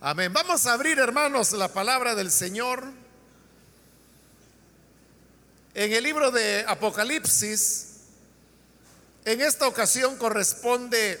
[0.00, 0.32] Amén.
[0.32, 2.84] Vamos a abrir, hermanos, la palabra del Señor.
[5.74, 7.96] En el libro de Apocalipsis,
[9.24, 11.18] en esta ocasión corresponde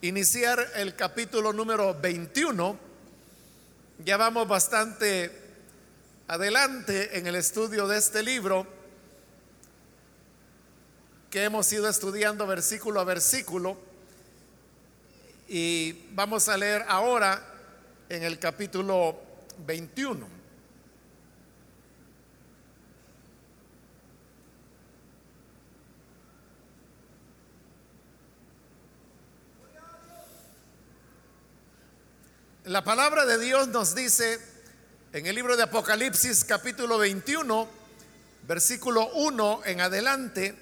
[0.00, 2.78] iniciar el capítulo número 21.
[4.06, 5.30] Ya vamos bastante
[6.28, 8.66] adelante en el estudio de este libro
[11.28, 13.76] que hemos ido estudiando versículo a versículo.
[15.46, 17.51] Y vamos a leer ahora
[18.12, 19.18] en el capítulo
[19.64, 20.28] 21.
[32.64, 34.38] La palabra de Dios nos dice
[35.14, 37.66] en el libro de Apocalipsis capítulo 21,
[38.46, 40.54] versículo 1 en adelante,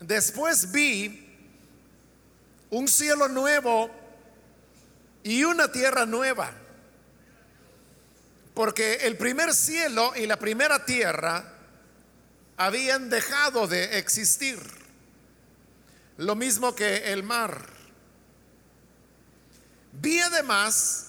[0.00, 1.28] después vi
[2.70, 3.99] un cielo nuevo
[5.22, 6.52] y una tierra nueva.
[8.54, 11.54] Porque el primer cielo y la primera tierra
[12.56, 14.58] habían dejado de existir.
[16.18, 17.66] Lo mismo que el mar.
[19.92, 21.06] Vi además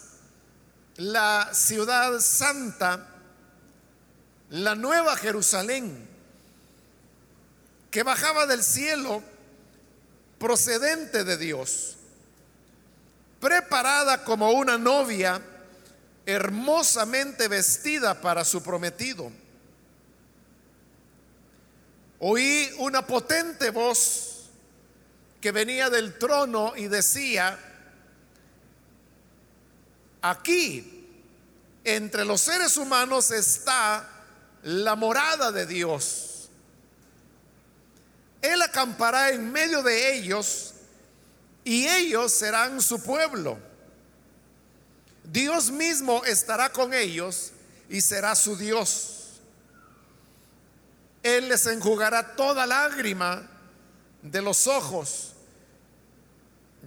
[0.95, 3.07] la ciudad santa,
[4.49, 6.07] la nueva Jerusalén,
[7.89, 9.21] que bajaba del cielo
[10.39, 11.97] procedente de Dios
[13.41, 15.41] preparada como una novia
[16.25, 19.31] hermosamente vestida para su prometido.
[22.19, 24.45] Oí una potente voz
[25.41, 27.57] que venía del trono y decía,
[30.21, 31.09] aquí
[31.83, 34.07] entre los seres humanos está
[34.61, 36.47] la morada de Dios.
[38.43, 40.75] Él acampará en medio de ellos
[41.63, 43.57] y ellos serán su pueblo.
[45.23, 47.51] Dios mismo estará con ellos
[47.89, 49.41] y será su Dios.
[51.23, 53.47] Él les enjugará toda lágrima
[54.21, 55.33] de los ojos.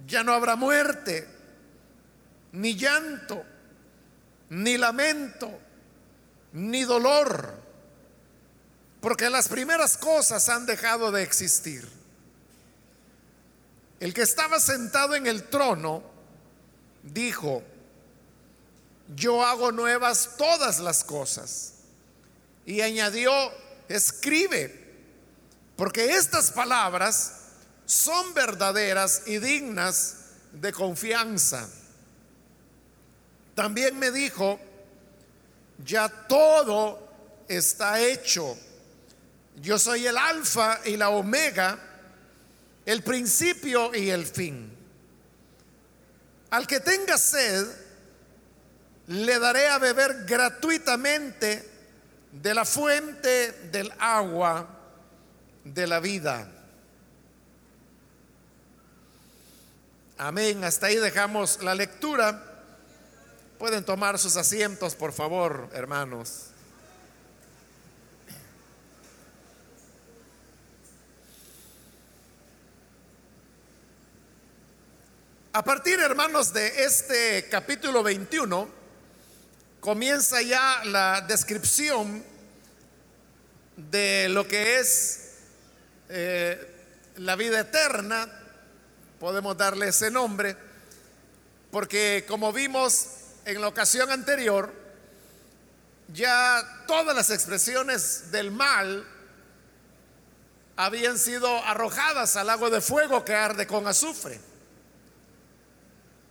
[0.07, 1.27] Ya no habrá muerte,
[2.51, 3.43] ni llanto,
[4.49, 5.57] ni lamento,
[6.51, 7.53] ni dolor,
[8.99, 11.94] porque las primeras cosas han dejado de existir.
[13.99, 16.03] El que estaba sentado en el trono
[17.03, 17.63] dijo,
[19.15, 21.73] yo hago nuevas todas las cosas.
[22.65, 23.31] Y añadió,
[23.87, 24.83] escribe,
[25.75, 27.33] porque estas palabras
[27.85, 30.17] son verdaderas y dignas
[30.51, 31.69] de confianza.
[33.53, 34.59] También me dijo,
[35.85, 36.99] ya todo
[37.47, 38.57] está hecho.
[39.61, 41.94] Yo soy el alfa y la omega
[42.85, 44.71] el principio y el fin.
[46.51, 47.67] Al que tenga sed,
[49.07, 51.69] le daré a beber gratuitamente
[52.31, 54.67] de la fuente del agua
[55.63, 56.51] de la vida.
[60.17, 60.63] Amén.
[60.63, 62.41] Hasta ahí dejamos la lectura.
[63.57, 66.54] Pueden tomar sus asientos, por favor, hermanos.
[75.55, 78.67] A partir, hermanos, de este capítulo 21,
[79.79, 82.21] comienza ya la descripción
[83.77, 85.29] de lo que es
[86.09, 88.29] eh, la vida eterna,
[89.17, 90.57] podemos darle ese nombre,
[91.71, 93.07] porque como vimos
[93.45, 94.73] en la ocasión anterior,
[96.09, 99.07] ya todas las expresiones del mal
[100.75, 104.54] habían sido arrojadas al lago de fuego que arde con azufre.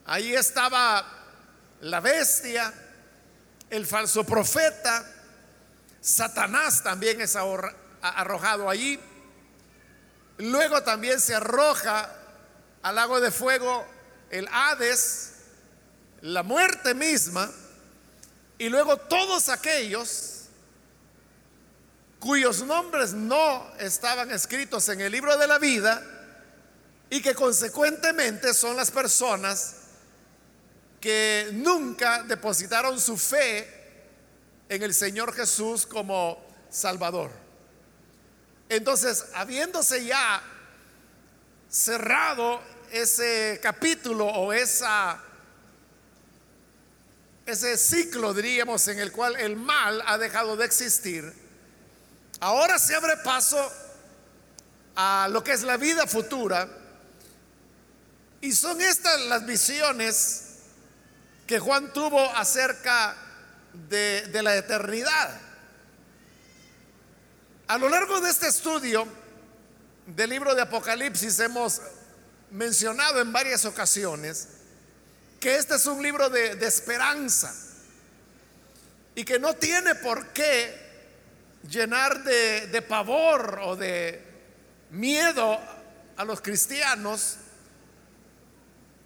[0.07, 1.05] Ahí estaba
[1.81, 2.73] la bestia,
[3.71, 5.05] el falso profeta,
[6.01, 7.35] Satanás también es
[8.03, 9.01] arrojado allí.
[10.37, 12.11] Luego también se arroja
[12.83, 13.87] al lago de fuego
[14.29, 15.33] el Hades,
[16.21, 17.51] la muerte misma,
[18.59, 20.43] y luego todos aquellos
[22.19, 26.03] cuyos nombres no estaban escritos en el libro de la vida
[27.11, 29.84] y que consecuentemente son las personas
[31.05, 33.69] que nunca depositaron su fe
[34.71, 37.31] en el Señor Jesús como Salvador.
[38.71, 40.43] Entonces, habiéndose ya
[41.69, 42.59] cerrado
[42.91, 45.19] ese capítulo o ese
[47.77, 51.31] ciclo, diríamos, en el cual el mal ha dejado de existir,
[52.41, 53.71] ahora se abre paso
[54.97, 56.67] a lo que es la vida futura.
[58.41, 60.44] Y son estas las visiones
[61.47, 63.17] que Juan tuvo acerca
[63.89, 65.41] de, la eternidad.
[67.67, 69.07] A lo largo de este estudio
[70.07, 71.81] del libro de Apocalipsis hemos
[72.51, 74.49] mencionado en varias ocasiones
[75.41, 77.55] que este es un libro de, esperanza
[79.15, 80.83] y que no tiene por qué
[81.69, 84.23] llenar de pavor o de
[84.91, 85.59] miedo
[86.17, 87.37] a los cristianos,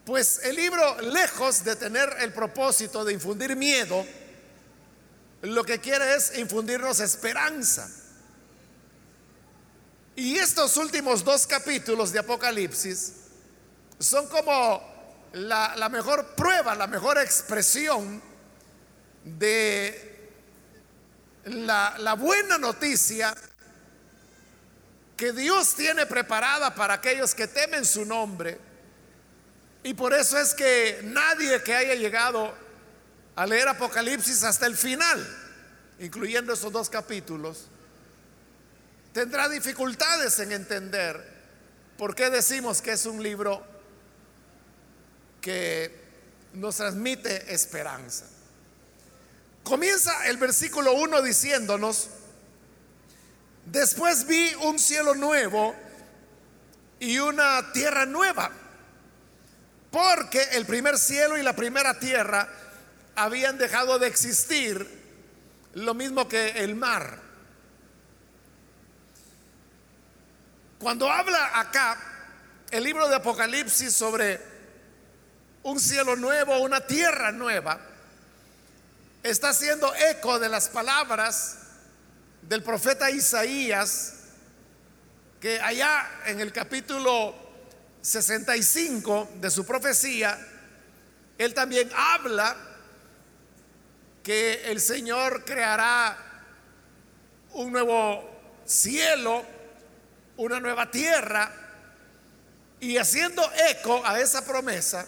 [0.08, 4.06] pues el libro, lejos de tener el propósito de infundir miedo,
[5.42, 7.90] lo que quiere es infundirnos esperanza.
[10.16, 13.16] Y estos últimos dos capítulos de Apocalipsis
[13.98, 14.82] son como
[15.34, 18.22] la, mejor prueba, la mejor expresión
[19.24, 20.30] de
[21.44, 23.36] la buena noticia
[25.18, 28.67] que Dios tiene preparada para aquellos que temen su nombre.
[29.82, 32.54] Y por eso es que nadie que haya llegado
[33.36, 35.26] a leer Apocalipsis hasta el final,
[36.00, 37.66] incluyendo esos dos capítulos,
[39.12, 41.38] tendrá dificultades en entender
[41.96, 43.64] por qué decimos que es un libro
[45.40, 46.08] que
[46.54, 48.26] nos transmite esperanza.
[49.64, 52.08] Comienza el versículo 1 diciéndonos,
[53.66, 55.74] después vi un cielo nuevo
[57.00, 58.50] y una tierra nueva,
[59.90, 62.48] porque el primer cielo y la primera tierra
[63.16, 64.98] habían dejado de existir,
[65.74, 67.18] lo mismo que el mar.
[70.78, 71.98] Cuando habla acá
[72.70, 74.40] el libro de Apocalipsis sobre
[75.62, 77.80] un cielo nuevo, una tierra nueva,
[79.22, 81.58] está haciendo eco de las palabras
[82.42, 84.14] del profeta Isaías,
[85.40, 87.47] que allá en el capítulo
[88.02, 90.38] 65 de su profecía,
[91.36, 92.56] él también habla
[94.22, 96.16] que el Señor creará
[97.52, 98.28] un nuevo
[98.64, 99.44] cielo
[100.38, 101.52] una nueva tierra.
[102.80, 105.06] Y haciendo eco a esa promesa,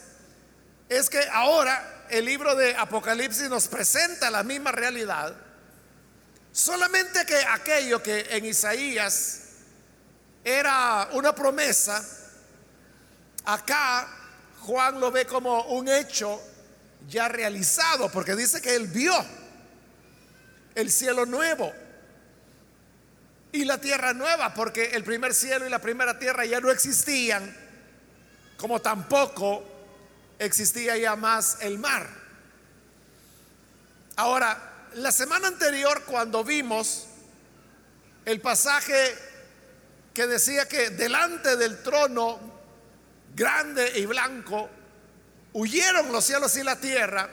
[0.89, 5.35] es que ahora el libro de Apocalipsis nos presenta la misma realidad,
[6.53, 9.43] solamente que aquello que en Isaías
[10.43, 12.05] era una promesa,
[13.45, 14.09] acá
[14.61, 16.41] Juan lo ve como un hecho
[17.09, 19.15] ya realizado, porque dice que él vio
[20.75, 21.73] el cielo nuevo
[23.53, 27.57] y la tierra nueva, porque el primer cielo y la primera tierra ya no existían,
[28.57, 29.65] como tampoco
[30.39, 32.09] existía ya más el mar.
[34.17, 37.07] Ahora, la semana anterior cuando vimos
[38.25, 39.17] el pasaje
[40.13, 42.60] que decía que delante del trono
[43.35, 44.69] grande y blanco
[45.53, 47.29] huyeron los cielos y la tierra,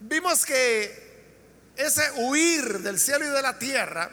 [0.00, 1.02] vimos que
[1.76, 4.10] ese huir del cielo y de la tierra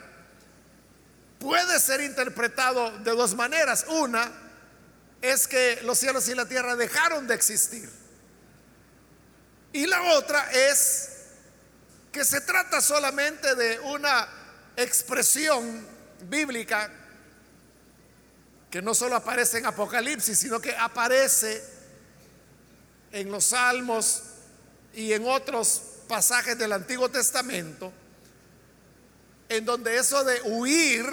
[1.38, 3.86] puede ser interpretado de dos maneras.
[3.88, 4.30] Una
[5.22, 7.88] es que los cielos y la tierra dejaron de existir.
[9.72, 11.08] Y la otra es
[12.10, 14.28] que se trata solamente de una
[14.76, 15.86] expresión
[16.28, 16.90] bíblica
[18.70, 21.62] que no solo aparece en Apocalipsis, sino que aparece
[23.12, 24.22] en los Salmos
[24.94, 27.92] y en otros pasajes del Antiguo Testamento,
[29.48, 31.04] en donde eso de huir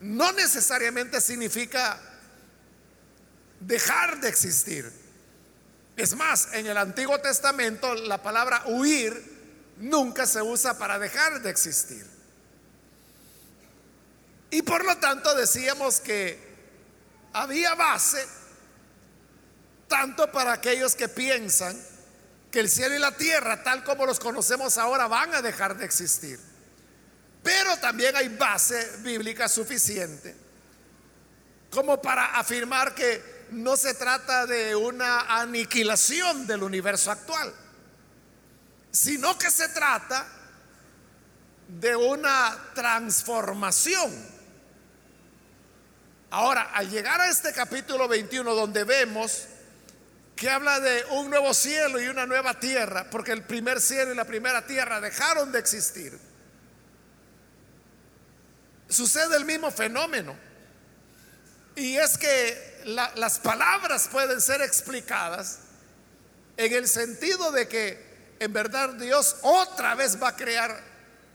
[0.00, 2.00] no necesariamente significa
[3.60, 4.90] dejar de existir.
[5.96, 9.32] Es más, en el Antiguo Testamento la palabra huir
[9.78, 12.11] nunca se usa para dejar de existir.
[14.52, 16.38] Y por lo tanto decíamos que
[17.32, 18.24] había base
[19.88, 21.76] tanto para aquellos que piensan
[22.52, 25.84] que el cielo y la tierra, tal como los conocemos ahora, van a dejar de
[25.84, 26.38] existir
[27.42, 30.34] pero también hay base bíblica suficiente
[31.70, 37.52] como para afirmar que no se trata de una aniquilación del universo actual,
[38.90, 40.26] sino que se trata
[41.68, 44.31] de una transformación.
[46.32, 49.44] Ahora, al llegar a este capítulo 21 donde vemos
[50.34, 54.16] que habla de un nuevo cielo y una nueva tierra, porque el primer cielo y
[54.16, 56.18] la primera tierra dejaron de existir,
[58.88, 60.34] sucede el mismo fenómeno.
[61.76, 65.58] Y es que las palabras pueden ser explicadas
[66.56, 70.80] en el sentido de que en verdad Dios otra vez va a crear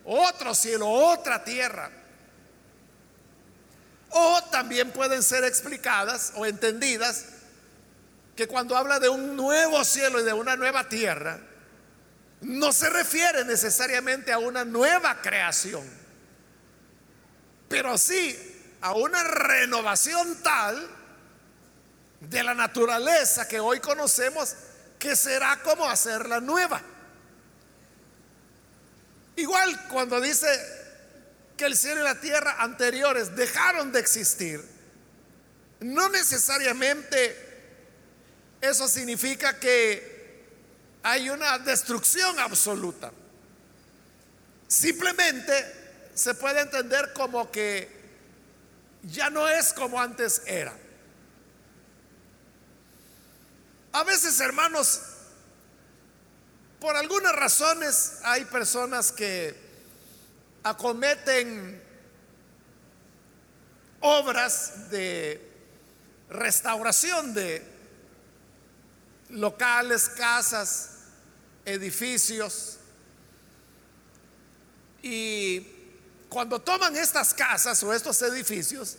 [0.06, 1.92] otro cielo, otra tierra.
[4.10, 7.26] O también pueden ser explicadas o entendidas
[8.36, 11.40] que cuando habla de un nuevo cielo y de una nueva tierra,
[12.42, 15.84] no se refiere necesariamente a una nueva creación,
[17.68, 18.38] pero sí
[18.82, 20.88] a una renovación tal
[22.22, 24.56] de la naturaleza que hoy conocemos
[25.00, 26.82] que será como hacerla nueva.
[29.36, 30.48] Igual cuando dice
[31.58, 34.64] que el cielo y la tierra anteriores dejaron de existir,
[35.80, 37.36] no necesariamente
[38.62, 40.46] eso significa que
[41.04, 43.12] hay una destrucción absoluta.
[44.68, 47.90] Simplemente se puede entender como que
[49.04, 50.76] ya no es como antes era.
[53.94, 55.02] A veces, hermanos,
[56.80, 59.67] por algunas razones hay personas que
[60.64, 61.82] acometen
[64.00, 65.42] obras de
[66.30, 67.64] restauración de
[69.30, 70.90] locales, casas,
[71.66, 72.78] edificios.
[75.02, 75.66] Y
[76.30, 78.98] cuando toman estas casas o estos edificios,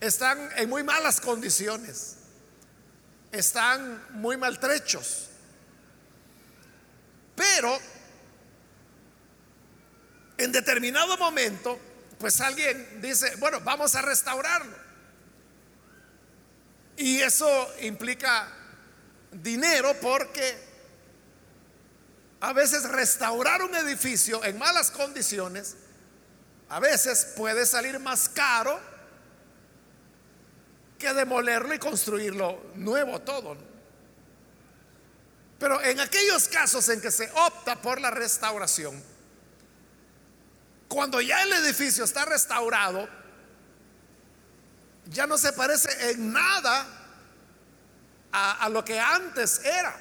[0.00, 2.16] están en muy malas condiciones,
[3.30, 5.28] están muy maltrechos.
[7.34, 7.78] Pero
[10.42, 11.78] en determinado momento,
[12.18, 14.76] pues alguien dice, bueno, vamos a restaurarlo.
[16.96, 18.48] Y eso implica
[19.32, 20.72] dinero porque
[22.40, 25.76] a veces restaurar un edificio en malas condiciones,
[26.68, 28.80] a veces puede salir más caro
[30.98, 33.56] que demolerlo y construirlo nuevo todo.
[35.58, 39.11] Pero en aquellos casos en que se opta por la restauración,
[40.92, 43.08] cuando ya el edificio está restaurado,
[45.06, 46.86] ya no se parece en nada
[48.30, 49.98] a, lo que antes era.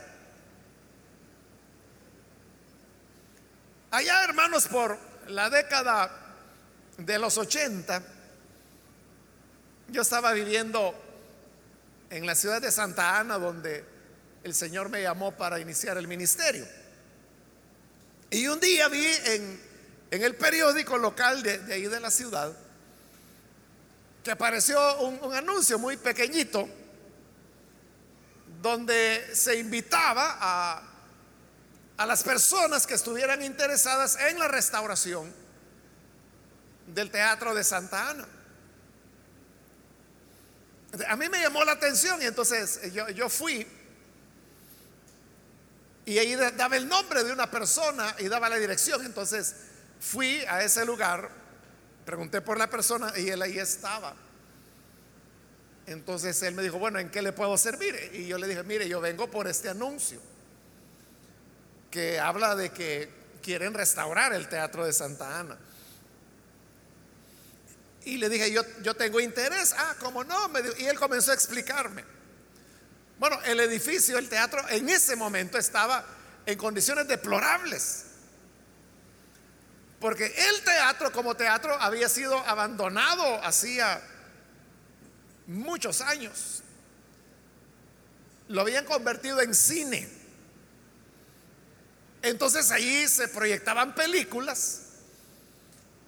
[3.91, 6.11] Allá, hermanos, por la década
[6.97, 8.03] de los 80,
[9.89, 10.93] yo estaba viviendo
[12.09, 13.85] en la ciudad de Santa Ana, donde
[14.43, 16.67] el Señor me llamó para iniciar el ministerio.
[18.29, 19.70] Y un día vi en,
[20.11, 22.51] el periódico local de, ahí de la ciudad
[24.23, 26.67] que apareció un anuncio muy pequeñito
[28.61, 30.83] donde se invitaba a,
[31.97, 35.33] a las personas que estuvieran interesadas en la restauración
[36.87, 38.27] del Teatro de Santa Ana.
[41.07, 43.65] A mí me llamó la atención y entonces yo, yo fui
[46.05, 49.05] y ahí daba el nombre de una persona y daba la dirección.
[49.05, 49.55] Entonces
[50.01, 51.29] fui a ese lugar,
[52.05, 54.13] pregunté por la persona y él ahí estaba.
[55.85, 58.11] Entonces él me dijo, bueno, ¿en qué le puedo servir?
[58.13, 60.19] Y yo le dije, mire, yo vengo por este anuncio
[61.89, 63.09] que habla de que
[63.41, 65.57] quieren restaurar el Teatro de Santa Ana.
[68.03, 69.75] Y le dije, yo, yo tengo interés.
[69.77, 70.51] Ah, ¿cómo no?
[70.79, 72.03] y él comenzó a explicarme.
[73.19, 76.03] Bueno, el edificio, el teatro, en ese momento estaba
[76.43, 78.05] en condiciones deplorables.
[80.01, 84.01] Porque el teatro como teatro había sido abandonado hacía
[85.45, 86.63] muchos años.
[88.47, 90.09] Lo habían convertido en cine.
[92.23, 94.81] Entonces allí se proyectaban películas.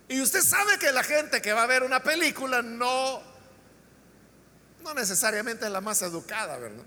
[0.07, 3.21] Y usted sabe que la gente que va a ver una película no,
[4.81, 6.83] no necesariamente es la más educada, ¿verdad?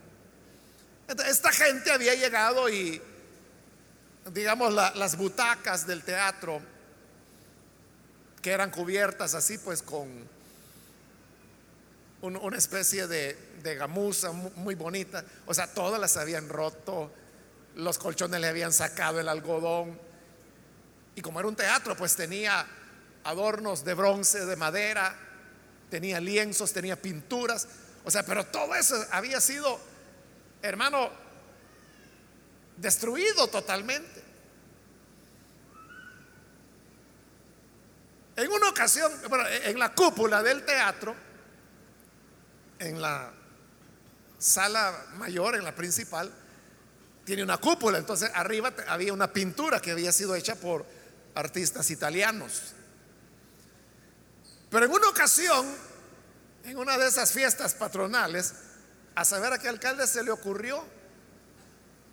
[1.29, 3.01] esta gente había llegado y,
[4.33, 6.61] digamos, las butacas del teatro,
[8.47, 10.07] que eran cubiertas así, pues con
[12.23, 15.25] una especie de, gamuza muy bonita.
[15.47, 17.11] O sea, todas las habían roto,
[17.75, 19.99] los colchones le habían sacado el algodón.
[21.17, 22.65] Y como era un teatro, pues tenía
[23.25, 25.17] adornos de bronce, de madera,
[25.91, 27.67] tenía lienzos, tenía pinturas.
[28.05, 29.77] O sea, pero todo eso había sido,
[30.63, 31.11] hermano,
[32.77, 34.16] destruido totalmente.
[38.37, 39.11] En una ocasión,
[39.65, 41.17] en la cúpula del teatro,
[42.79, 43.33] en la
[44.39, 46.31] sala mayor, en la principal,
[47.25, 47.97] tiene una cúpula.
[47.97, 50.85] Entonces arriba había una pintura que había sido hecha por
[51.35, 52.75] artistas italianos.
[54.71, 55.67] Pero en una ocasión,
[56.65, 58.55] en una de esas fiestas patronales,
[59.15, 60.85] a saber a qué alcalde se le ocurrió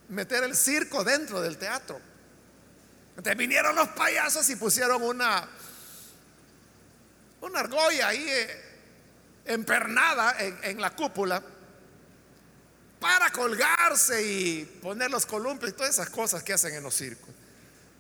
[0.08, 2.00] meter el circo dentro del teatro.
[3.10, 5.48] Entonces vinieron los payasos y pusieron una,
[7.44, 8.62] una argolla ahí eh,
[9.46, 11.44] empernada en, la cúpula
[13.00, 17.30] para colgarse y poner los columpios y todas esas cosas que hacen en los circos.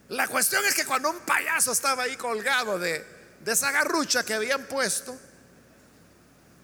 [0.09, 3.05] La cuestión es que cuando un payaso estaba ahí colgado de,
[3.43, 5.17] de esa garrucha que habían puesto,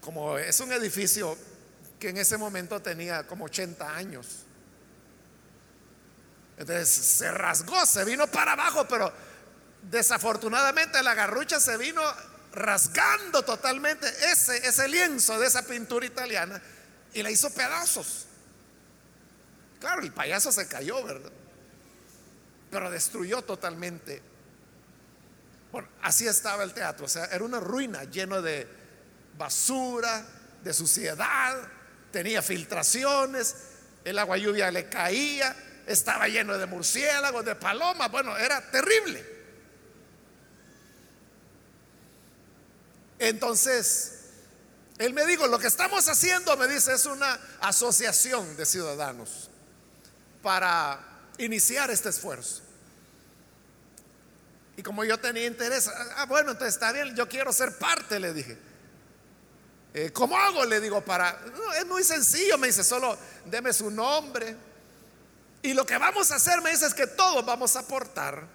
[0.00, 1.36] como es un edificio
[1.98, 4.26] que en ese momento tenía como 80 años.
[6.56, 9.12] Entonces se rasgó, se vino para abajo, pero
[9.82, 12.02] desafortunadamente la garrucha se vino
[12.52, 16.60] rasgando totalmente ese, ese lienzo de esa pintura italiana
[17.12, 18.26] y la hizo pedazos.
[19.78, 21.32] Claro, el payaso se cayó, ¿verdad?
[22.70, 24.22] Pero destruyó totalmente.
[25.72, 28.66] Bueno, así estaba el teatro, o sea, era una ruina lleno de
[29.38, 30.26] basura,
[30.62, 31.56] de suciedad,
[32.10, 33.54] tenía filtraciones,
[34.04, 35.54] el agua lluvia le caía,
[35.86, 39.39] estaba lleno de murciélagos, de palomas, bueno, era terrible.
[43.20, 44.12] Entonces,
[44.98, 49.50] él me dijo, lo que estamos haciendo, me dice, es una asociación de ciudadanos
[50.42, 50.98] para
[51.36, 52.62] iniciar este esfuerzo.
[54.74, 58.32] Y como yo tenía interés, ah, bueno, entonces está bien, yo quiero ser parte, le
[58.32, 58.56] dije.
[59.92, 60.64] Eh, ¿Cómo hago?
[60.64, 61.38] Le digo, para...
[61.78, 64.56] es muy sencillo, me dice, solo deme su nombre.
[65.62, 68.46] Y lo que vamos a hacer, me dice, es que todos vamos a aportar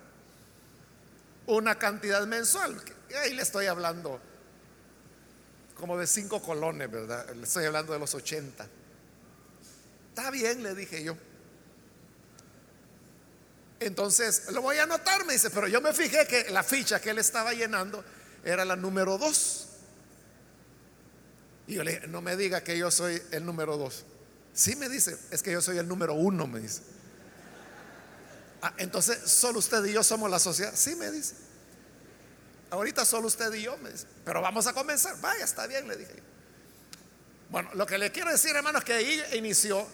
[1.45, 2.81] una cantidad mensual.
[3.21, 4.19] Ahí le estoy hablando
[5.75, 7.29] como de cinco colones, ¿verdad?
[7.35, 8.67] Le estoy hablando de los 80.
[10.09, 11.17] Está bien, le dije yo.
[13.79, 17.09] Entonces, lo voy a anotar, me dice, pero yo me fijé que la ficha que
[17.09, 18.03] él estaba llenando
[18.43, 19.67] era la número dos.
[21.67, 24.05] Y yo le dije, no me diga que yo soy el número dos.
[24.53, 26.81] Sí me dice, es que yo soy el número uno, me dice.
[28.61, 30.71] Ah, entonces, solo usted y yo somos la sociedad.
[30.73, 31.35] Sí, me dice.
[32.75, 33.77] Ahorita solo usted y yo.
[34.23, 35.19] Pero vamos a comenzar.
[35.21, 36.21] Vaya, está bien, le dije.
[37.49, 39.87] Bueno, lo que le quiero decir, hermanos, que ahí inició.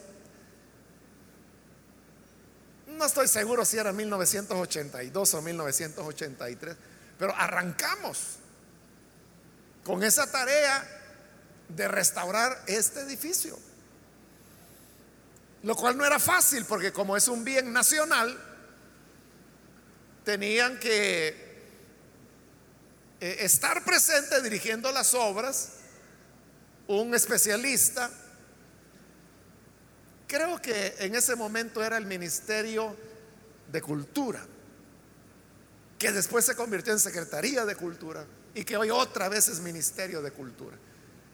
[2.87, 6.75] No estoy seguro si era 1982 o 1983,
[7.17, 8.37] pero arrancamos
[9.83, 10.83] con esa tarea
[11.69, 13.57] de restaurar este edificio.
[15.63, 18.37] Lo cual no era fácil porque como es un bien nacional,
[20.25, 21.40] tenían que
[23.21, 25.73] eh, estar presente dirigiendo las obras
[26.87, 28.09] un especialista.
[30.27, 32.95] Creo que en ese momento era el Ministerio
[33.71, 34.43] de Cultura,
[35.99, 40.21] que después se convirtió en Secretaría de Cultura y que hoy otra vez es Ministerio
[40.21, 40.75] de Cultura.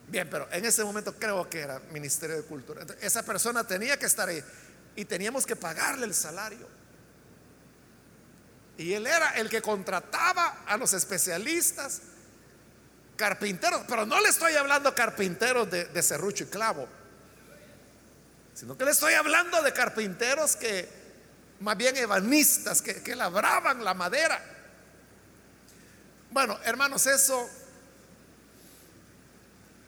[0.08, 2.84] Bien, pero en ese momento creo que era Ministerio de Cultura.
[3.00, 4.42] esa persona tenía que estar ahí
[4.94, 6.77] y teníamos que pagarle el salario.
[8.78, 12.00] Y él era el que contrataba a los especialistas,
[13.16, 16.88] carpinteros, pero no le estoy hablando carpinteros de, serrucho y clavo,
[18.54, 20.88] sino que le estoy hablando de carpinteros que,
[21.58, 24.40] más bien ebanistas, que, que labraban la madera.
[26.30, 27.50] Bueno, hermanos, eso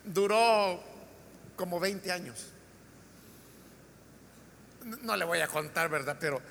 [0.05, 0.83] duró
[1.55, 2.49] como 20 años.
[5.03, 6.17] No le voy a contar, ¿verdad?
[6.19, 6.43] Pero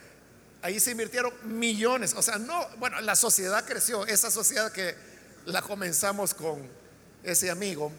[0.61, 2.13] ahí se invirtieron millones.
[2.15, 4.05] O sea, no, bueno, la sociedad creció.
[4.05, 4.95] Esa sociedad que
[5.45, 6.67] la comenzamos con
[7.23, 7.91] ese amigo,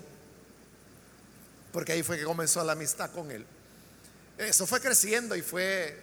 [1.73, 3.47] porque ahí fue que comenzó la amistad con él.
[4.39, 5.99] Eso fue creciendo y fue,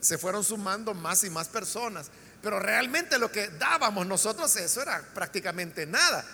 [0.00, 2.10] se fueron sumando más y más personas.
[2.42, 6.24] Pero realmente lo que dábamos nosotros, eso era prácticamente nada.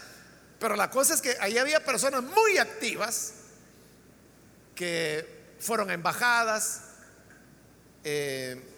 [0.59, 3.33] Pero la cosa es que ahí había personas muy activas
[4.75, 6.81] que fueron embajadas
[8.03, 8.74] eh,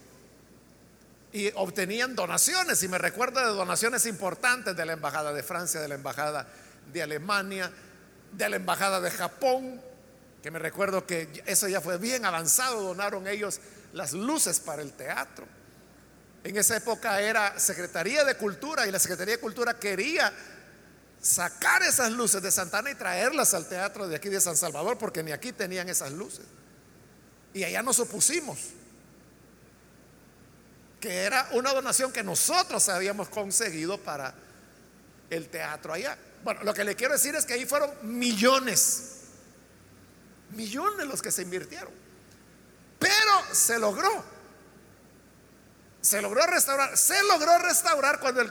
[1.37, 2.83] y obtenían donaciones.
[2.83, 6.49] Y me recuerdo de donaciones importantes de la Embajada de Francia, de la Embajada
[6.90, 7.70] de Alemania,
[8.33, 9.83] de la Embajada de Japón,
[10.42, 13.61] que me recuerdo que eso ya fue bien avanzado, donaron ellos
[13.92, 15.46] las luces para el teatro.
[16.42, 20.33] En esa época era Secretaría de Cultura y la Secretaría de Cultura quería
[21.20, 25.22] sacar esas luces de Santana y traerlas al teatro de aquí de San Salvador, porque
[25.22, 26.46] ni aquí tenían esas luces.
[27.53, 28.59] Y allá nos opusimos,
[31.07, 34.35] que era una donación que nosotros habíamos conseguido para
[35.31, 36.19] el teatro allá.
[36.42, 39.21] Bueno, lo que le quiero decir es que ahí fueron millones,
[40.51, 41.92] millones los que se invirtieron.
[42.99, 44.25] Pero se logró.
[46.01, 46.99] Se logró restaurar.
[46.99, 48.51] Se logró restaurar cuando el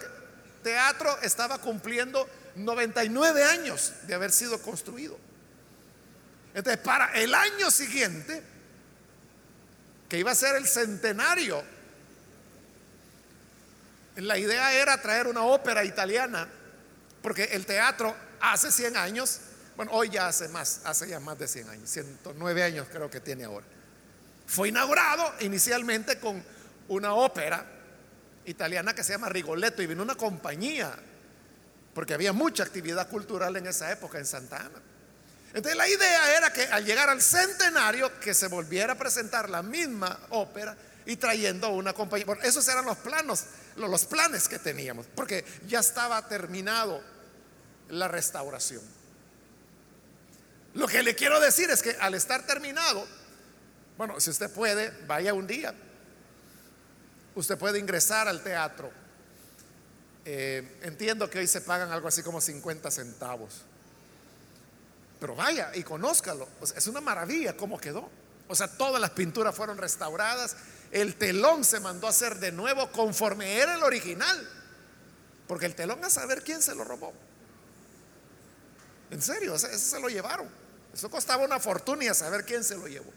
[0.64, 5.18] teatro estaba cumpliendo 99 años de haber sido construido.
[6.54, 8.42] Entonces, para el año siguiente,
[10.08, 11.75] que iba a ser el centenario,
[14.16, 16.48] la idea era traer una ópera italiana,
[17.22, 19.42] porque el teatro hace 100 años
[19.76, 23.20] Bueno, hoy ya hace más, hace ya más de 100 años, 109 años creo que
[23.20, 23.66] tiene ahora.
[24.48, 26.42] Fue inaugurado inicialmente con
[26.88, 27.66] una ópera
[28.46, 30.96] italiana que se llama Rigoletto y vino una compañía,
[31.94, 34.82] porque había mucha actividad cultural en esa época en Santa Ana.
[35.54, 39.62] Entonces la idea era que al llegar al centenario que se volviera a presentar la
[39.64, 40.76] misma ópera
[41.06, 42.26] y trayendo una compañía.
[42.26, 43.46] Bueno, esos eran los planos,
[43.76, 47.02] los planes que teníamos, porque ya estaba terminado
[47.90, 48.82] la restauración.
[50.74, 53.06] Lo que le quiero decir es que al estar terminado,
[53.98, 55.74] bueno, si usted puede, vaya un día.
[57.36, 58.92] Usted puede ingresar al teatro.
[60.26, 63.62] Eh, entiendo que hoy se pagan algo así como 50 centavos.
[65.20, 66.48] Pero vaya y conózcalo.
[66.62, 68.10] es una maravilla cómo quedó.
[68.48, 70.56] O sea, todas las pinturas fueron restauradas.
[70.92, 74.50] El telón se mandó a hacer de nuevo conforme era el original.
[75.48, 77.14] Porque el telón a saber quién se lo robó.
[79.12, 80.50] En serio, eso se lo llevaron.
[80.94, 83.12] Eso costaba una fortuna a saber quién se lo llevó.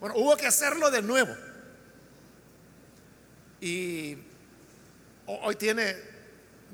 [0.00, 1.34] Bueno, hubo que hacerlo de nuevo.
[3.60, 4.18] Y
[5.26, 5.96] hoy tiene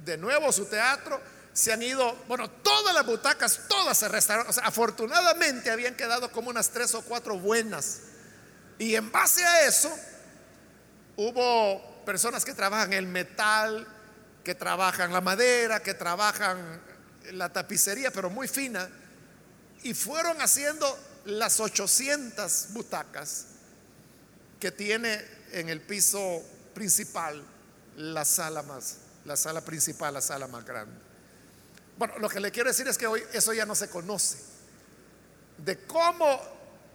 [0.05, 1.21] de nuevo su teatro.
[1.61, 4.49] Se han ido, bueno, todas las butacas, todas se restauraron.
[4.49, 8.01] O sea, afortunadamente habían quedado como unas tres o cuatro buenas.
[8.79, 9.95] Y en base a eso,
[11.17, 13.87] hubo personas que trabajan el metal,
[14.43, 16.81] que trabajan la madera, que trabajan
[17.33, 18.89] la tapicería, pero muy fina.
[19.83, 23.49] Y fueron haciendo las 800 butacas
[24.59, 26.43] que tiene en el piso
[26.73, 27.45] principal
[27.99, 28.97] la sala más,
[29.27, 31.10] la sala principal, la sala más grande.
[32.01, 34.39] Bueno, lo que le quiero decir es que hoy eso ya no se conoce.
[35.59, 36.41] De cómo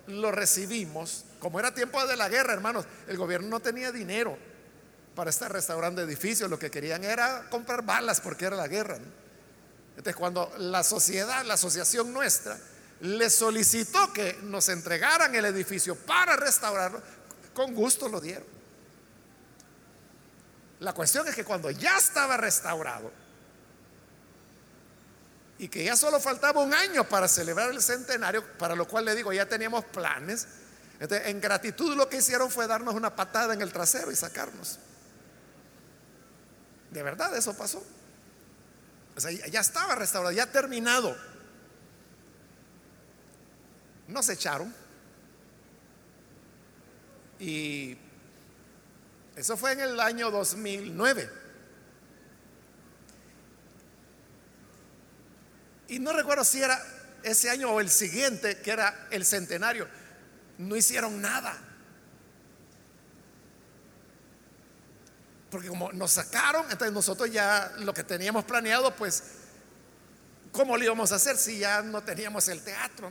[0.08, 4.36] lo recibimos, como era tiempo de la guerra, hermanos, el gobierno no tenía dinero
[5.14, 8.98] para estar restaurando edificios, lo que querían era comprar balas porque era la guerra.
[9.90, 12.58] Entonces, cuando la sociedad, la asociación nuestra,
[13.02, 17.00] le solicitó que nos entregaran el edificio para restaurarlo,
[17.54, 18.48] con gusto lo dieron.
[20.80, 23.25] La cuestión es que cuando ya estaba restaurado
[25.58, 29.16] y que ya solo faltaba un año para celebrar el centenario, para lo cual le
[29.16, 30.48] digo, ya teníamos planes,
[31.00, 34.80] entonces en gratitud lo que hicieron fue darnos una patada en el trasero y sacarnos.
[36.92, 37.84] De verdad eso pasó.
[39.16, 41.16] O sea, ya estaba restaurado, ya terminado.
[44.08, 44.74] Nos echaron.
[47.40, 47.98] Y
[49.36, 51.45] eso fue en el año 2009.
[55.96, 56.78] Y no recuerdo si era
[57.24, 59.88] ese año o el siguiente, que era el centenario.
[60.58, 61.58] No hicieron nada.
[65.50, 69.24] Porque como nos sacaron, entonces nosotros ya lo que teníamos planeado, pues,
[70.52, 73.10] ¿cómo lo íbamos a hacer si ya no teníamos el teatro?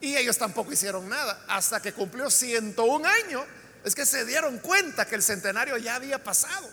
[0.00, 1.44] Y ellos tampoco hicieron nada.
[1.46, 3.44] Hasta que cumplió 101 años,
[3.84, 6.68] es que se dieron cuenta que el centenario ya había pasado.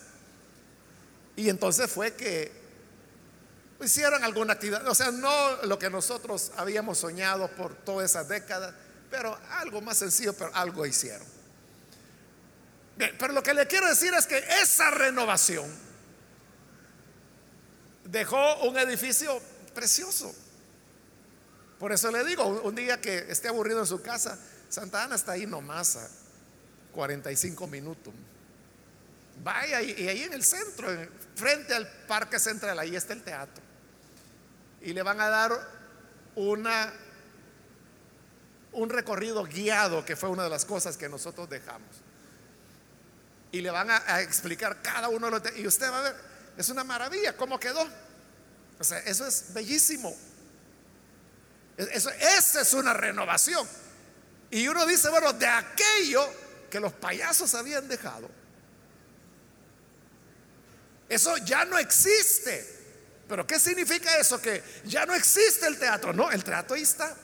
[1.35, 2.68] Y entonces fue que
[3.81, 4.87] hicieron alguna actividad.
[4.87, 8.73] O sea, no lo que nosotros habíamos soñado por todas esas décadas,
[9.09, 11.39] pero algo más sencillo, pero algo hicieron
[13.17, 15.71] pero lo que le quiero decir es que esa renovación
[18.03, 19.41] dejó un edificio
[19.73, 20.35] precioso.
[21.79, 24.37] Por eso le digo, un día que esté aburrido en su casa,
[24.67, 26.09] Santa Ana está ahí nomás a
[26.91, 28.13] 45 minutos.
[29.41, 30.89] Vaya y, ahí en el centro,
[31.35, 33.63] frente al Parque Central, ahí está el teatro.
[34.81, 35.51] Y le van a dar
[36.35, 36.93] una
[38.71, 41.89] un recorrido guiado, que fue una de las cosas que nosotros dejamos
[43.51, 46.15] y le van a, explicar cada uno de los y usted va a ver,
[46.57, 47.87] es una maravilla cómo quedó.
[48.79, 50.15] O sea, eso es bellísimo.
[51.77, 53.67] Eso, esa es una renovación.
[54.51, 56.27] Y uno dice, bueno, de aquello
[56.69, 58.29] que los payasos habían dejado,
[61.07, 62.78] eso ya no existe.
[63.29, 64.41] Pero ¿qué significa eso?
[64.41, 66.11] Que ya no existe el teatro.
[66.11, 67.15] No, el teatro ahí está.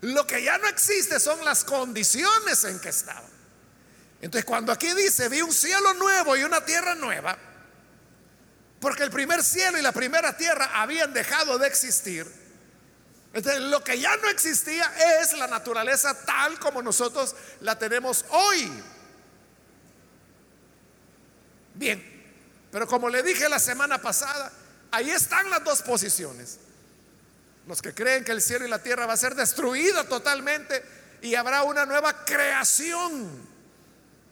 [0.00, 3.28] Lo que ya no existe son las condiciones en que estaba.
[4.22, 7.36] Entonces cuando aquí dice, vi un cielo nuevo y una tierra nueva,
[8.80, 12.26] porque el primer cielo y la primera tierra habían dejado de existir,
[13.32, 18.72] entonces lo que ya no existía es la naturaleza tal como nosotros la tenemos hoy.
[21.74, 22.07] Bien,
[22.70, 24.52] pero como le dije la semana pasada,
[24.90, 26.58] ahí están las dos posiciones.
[27.66, 30.82] Los que creen que el cielo y la tierra va a ser destruida totalmente
[31.22, 33.28] y habrá una nueva creación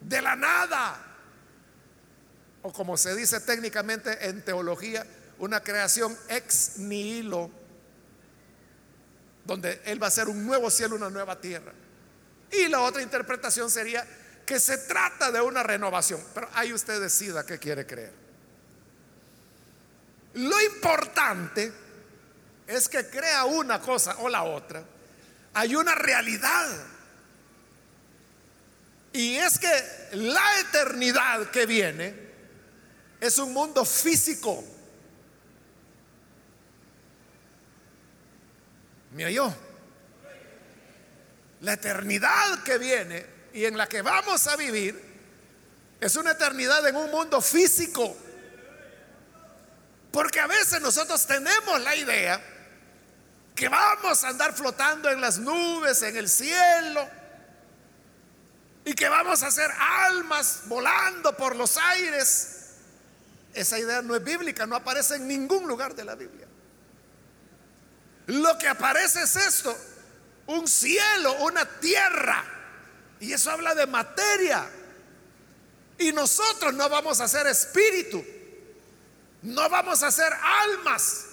[0.00, 1.02] de la nada.
[2.62, 5.06] O como se dice técnicamente en teología,
[5.38, 7.50] una creación ex nihilo,
[9.44, 11.72] donde Él va a ser un nuevo cielo, una nueva tierra.
[12.50, 14.06] Y la otra interpretación sería
[14.44, 18.25] que se trata de una renovación, pero ahí usted decida qué quiere creer.
[20.36, 21.72] Lo importante
[22.66, 24.84] es que crea una cosa o la otra.
[25.54, 26.68] Hay una realidad.
[29.14, 29.68] Y es que
[30.12, 32.14] la eternidad que viene
[33.18, 34.62] es un mundo físico.
[39.12, 39.54] ¿Me oyó?
[41.62, 45.02] La eternidad que viene y en la que vamos a vivir
[45.98, 48.14] es una eternidad en un mundo físico.
[50.16, 52.42] Porque a veces nosotros tenemos la idea
[53.54, 57.06] que vamos a andar flotando en las nubes, en el cielo,
[58.86, 62.76] y que vamos a ser almas volando por los aires.
[63.52, 66.46] Esa idea no es bíblica, no aparece en ningún lugar de la Biblia.
[68.24, 69.76] Lo que aparece es esto,
[70.46, 72.42] un cielo, una tierra.
[73.20, 74.66] Y eso habla de materia.
[75.98, 78.24] Y nosotros no vamos a ser espíritu.
[79.46, 81.26] No vamos a ser almas.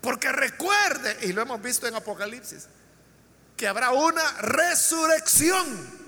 [0.00, 2.66] Porque recuerde, y lo hemos visto en Apocalipsis,
[3.56, 6.00] que habrá una resurrección.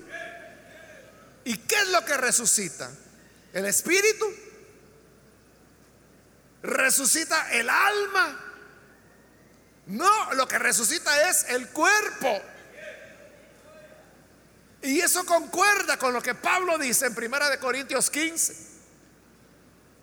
[1.43, 2.89] ¿Y qué es lo que resucita?
[3.51, 4.25] El espíritu.
[6.63, 8.39] Resucita el alma.
[9.87, 12.41] No, lo que resucita es el cuerpo.
[14.83, 18.72] Y eso concuerda con lo que Pablo dice en Primera de Corintios 15,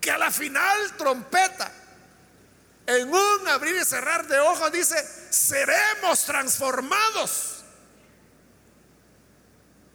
[0.01, 1.71] que a la final trompeta,
[2.87, 4.97] en un abrir y cerrar de ojos dice,
[5.31, 7.63] seremos transformados.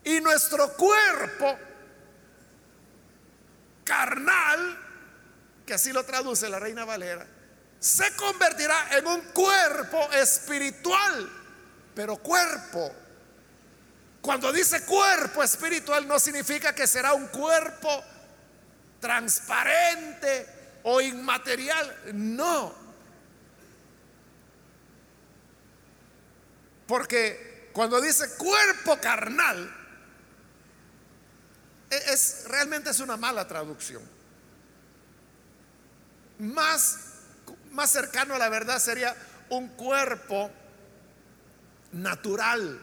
[0.03, 1.57] Y nuestro cuerpo
[3.83, 4.79] carnal,
[5.65, 7.25] que así lo traduce la Reina Valera,
[7.79, 11.29] se convertirá en un cuerpo espiritual,
[11.93, 12.91] pero cuerpo.
[14.21, 18.03] Cuando dice cuerpo espiritual no significa que será un cuerpo
[18.99, 20.47] transparente
[20.83, 22.73] o inmaterial, no.
[26.87, 29.75] Porque cuando dice cuerpo carnal,
[31.89, 34.03] e-, es realmente es una mala traducción.
[36.37, 37.15] Más
[37.75, 39.15] más cercano a la verdad sería
[39.49, 40.49] un cuerpo
[41.91, 42.79] natural.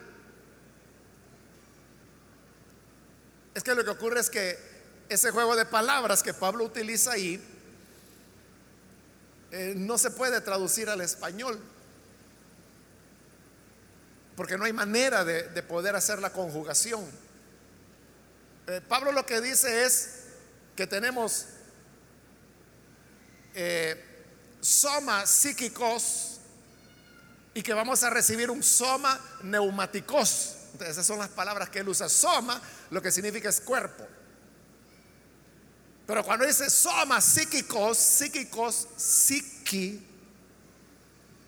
[3.55, 4.72] Es que lo que ocurre es que
[5.13, 7.41] ese juego de palabras que Pablo utiliza ahí
[9.53, 11.61] eh, no se puede traducir al español.
[14.35, 17.05] Porque no hay manera de, poder hacer la conjugación.
[18.67, 20.25] Eh, Pablo lo que dice es
[20.75, 21.47] que tenemos
[23.55, 24.03] eh,
[24.63, 26.41] soma psíquicos
[27.53, 30.57] y que vamos a recibir un soma neumáticos.
[30.81, 32.09] esas son las palabras que él usa.
[32.09, 32.59] Soma
[32.91, 34.07] lo que significa es cuerpo.
[36.13, 39.99] Pero cuando dice soma psíquicos, psíquicos, psiqui,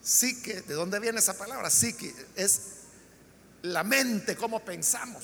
[0.02, 1.68] psique, ¿de dónde viene esa palabra?
[1.68, 2.62] Psiqui, es
[3.60, 5.22] la mente, cómo pensamos.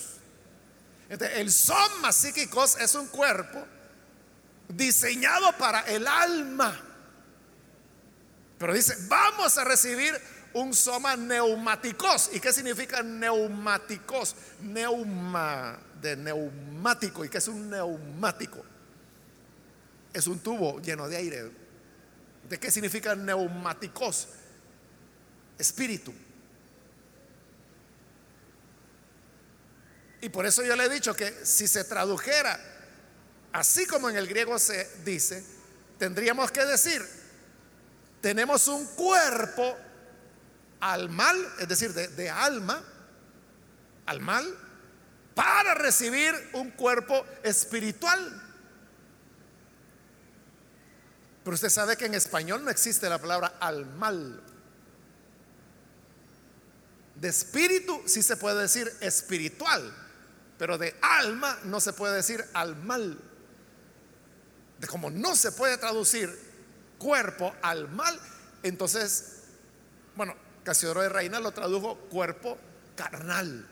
[1.09, 3.65] el soma psíquicos es un cuerpo
[4.69, 6.79] diseñado para el alma.
[8.59, 10.21] Pero dice, vamos a recibir
[10.53, 12.29] un soma neumáticos.
[12.35, 14.37] ¿Y qué significa neumáticos?
[14.61, 17.25] Neuma, de neumático.
[17.25, 18.67] ¿Y qué es un neumático?
[20.13, 21.51] Es un tubo lleno de aire.
[22.49, 24.29] ¿De qué significa neumáticos?
[25.59, 26.13] Espíritu.
[30.23, 32.59] Y por eso yo le he dicho que si se tradujera
[33.53, 35.45] así como en el griego se dice,
[35.99, 37.21] tendríamos que decir
[38.21, 39.77] tenemos un cuerpo
[40.81, 42.83] al mal, es decir, de, alma,
[44.07, 44.47] al mal,
[45.35, 48.50] para recibir un cuerpo espiritual.
[51.45, 54.43] Pero usted sabe que en español no existe la palabra al mal.
[57.15, 59.95] De espíritu sí se puede decir espiritual,
[60.59, 63.19] pero de alma no se puede decir al mal.
[64.79, 66.35] De como no se puede traducir
[66.99, 68.19] cuerpo al mal.
[68.63, 69.43] Entonces,
[70.17, 72.59] bueno, Casiodoro de Reina lo tradujo cuerpo
[72.97, 73.67] carnal.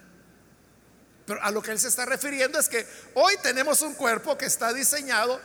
[1.27, 4.47] Pero a lo que él se está refiriendo es que hoy tenemos un cuerpo que
[4.47, 5.41] está diseñado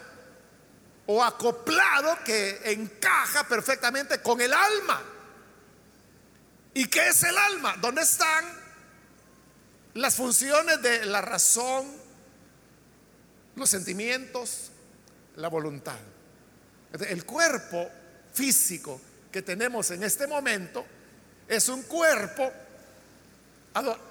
[1.05, 5.01] o acoplado que encaja perfectamente con el alma.
[6.73, 7.75] ¿Y qué es el alma?
[7.79, 8.45] ¿Dónde están
[9.93, 11.85] las funciones de la razón,
[13.55, 14.71] los sentimientos,
[15.35, 15.99] la voluntad?
[16.93, 17.89] El cuerpo
[18.33, 18.99] físico
[19.31, 20.85] que tenemos en este momento
[21.47, 22.51] es un cuerpo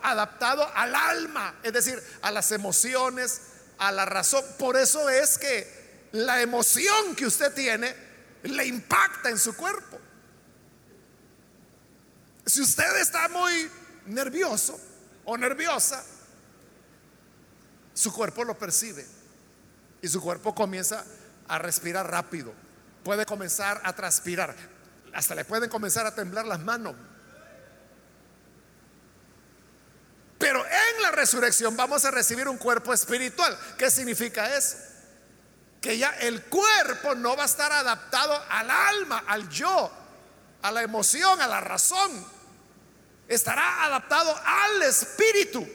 [0.03, 3.41] adaptado al alma, es decir, a las emociones,
[3.79, 4.45] a la razón.
[4.59, 5.82] Por eso es que
[6.13, 7.95] la emoción que usted tiene
[8.45, 9.99] le impacta en su cuerpo.
[12.45, 13.71] Si usted está muy
[14.07, 14.79] nervioso
[15.25, 16.05] o nerviosa,
[17.95, 19.07] su cuerpo lo percibe
[20.01, 21.05] y su cuerpo comienza
[21.49, 22.53] a respirar rápido,
[23.05, 24.55] puede comenzar a transpirar,
[25.13, 26.95] hasta le pueden comenzar a temblar las manos.
[30.39, 33.57] Pero en la resurrección vamos a recibir un cuerpo espiritual.
[33.79, 34.77] ¿Qué significa eso?
[35.83, 39.91] Que ya el cuerpo no va a estar adaptado al alma, al yo,
[40.63, 42.25] a la emoción, a la razón.
[43.29, 45.69] Estará adaptado al espíritu.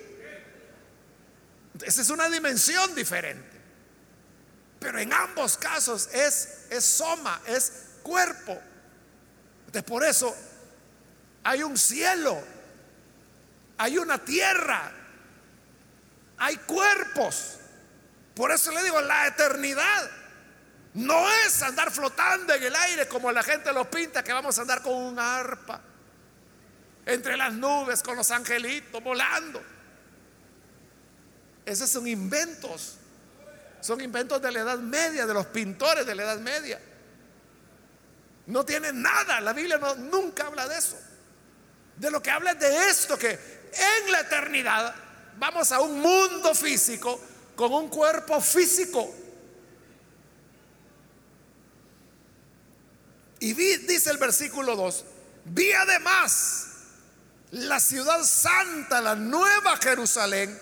[1.83, 3.57] Esa es una dimensión diferente.
[4.79, 7.71] Pero en ambos casos es, es soma, es
[8.03, 8.59] cuerpo.
[9.65, 10.35] Entonces por eso
[11.43, 12.41] hay un cielo,
[13.77, 14.91] hay una tierra,
[16.37, 17.57] hay cuerpos.
[18.37, 20.11] Por eso le digo, la eternidad
[20.93, 24.61] no es andar flotando en el aire como la gente lo pinta, que vamos a
[24.61, 25.81] andar con un arpa
[27.03, 29.59] entre las nubes con los angelitos volando.
[31.65, 32.97] Esos son inventos.
[33.81, 36.79] Son inventos de la Edad Media, de los pintores de la Edad Media.
[38.45, 39.41] No tiene nada.
[39.41, 40.99] La Biblia nunca habla de eso.
[41.95, 44.93] De lo que habla es de esto, que en la eternidad
[45.39, 47.19] vamos a un mundo físico
[47.57, 49.13] con un cuerpo físico.
[53.39, 55.05] Y dice el versículo 2,
[55.45, 56.67] vi además
[57.51, 60.57] la ciudad santa, la nueva Jerusalén,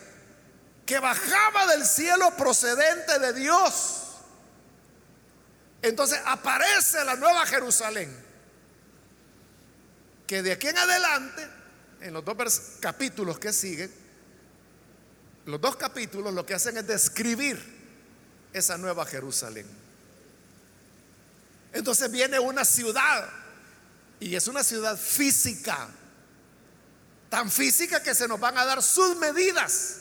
[0.86, 4.03] que bajaba del cielo procedente de Dios.
[5.81, 8.15] Entonces aparece la nueva Jerusalén,
[10.25, 11.47] que de aquí en adelante,
[11.99, 14.04] en los dos capítulos que siguen,
[15.45, 17.62] los dos capítulos lo que hacen es describir
[18.51, 19.67] esa nueva Jerusalén.
[21.71, 23.29] Entonces viene una ciudad,
[24.19, 25.89] y es una ciudad física,
[27.29, 29.97] tan física que se nos van a dar sus medidas,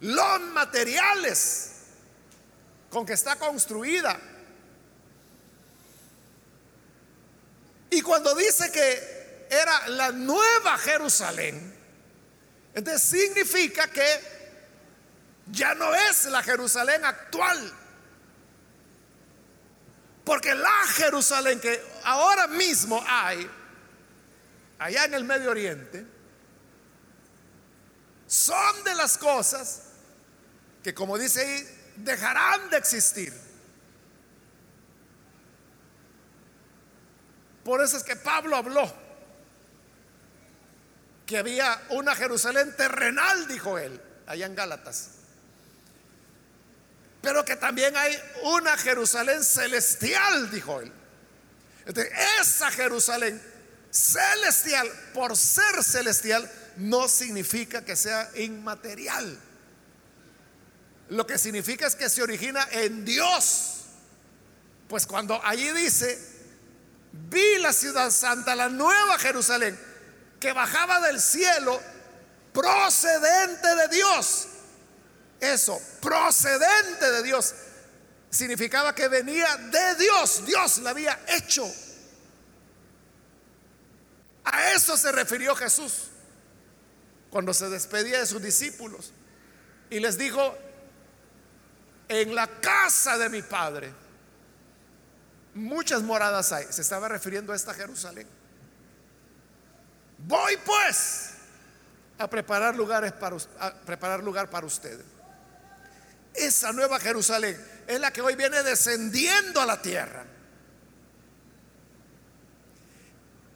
[0.00, 1.72] los materiales
[2.88, 4.18] con que está construida.
[7.90, 11.79] Y cuando dice que era la nueva Jerusalén,
[12.74, 14.40] entonces significa que
[15.46, 17.72] ya no es la Jerusalén actual.
[20.24, 23.50] Porque la Jerusalén que ahora mismo hay
[24.78, 26.06] allá en el Medio Oriente,
[28.26, 29.82] son de las cosas
[30.82, 33.34] que, como dice ahí, dejarán de existir.
[37.64, 38.99] Por eso es que Pablo habló
[41.30, 45.10] que había una Jerusalén terrenal, dijo él, allá en Gálatas.
[47.22, 50.92] Pero que también hay una Jerusalén celestial, dijo él.
[51.86, 53.40] Entonces, esa Jerusalén
[53.92, 59.38] celestial, por ser celestial, no significa que sea inmaterial.
[61.10, 63.82] Lo que significa es que se origina en Dios.
[64.88, 66.18] Pues cuando allí dice,
[67.12, 69.89] vi la ciudad santa, la nueva Jerusalén,
[70.40, 71.80] que bajaba del cielo
[72.52, 74.48] procedente de Dios.
[75.38, 77.54] Eso, procedente de Dios,
[78.30, 80.44] significaba que venía de Dios.
[80.46, 81.70] Dios la había hecho.
[84.44, 86.08] A eso se refirió Jesús
[87.30, 89.12] cuando se despedía de sus discípulos
[89.90, 90.56] y les dijo,
[92.08, 93.92] en la casa de mi Padre
[95.54, 96.66] muchas moradas hay.
[96.70, 98.26] Se estaba refiriendo a esta Jerusalén.
[100.30, 101.30] Voy pues
[102.16, 103.36] a preparar lugares para
[103.84, 105.04] preparar lugar para ustedes.
[106.32, 110.24] Esa nueva Jerusalén es la que hoy viene descendiendo a la tierra.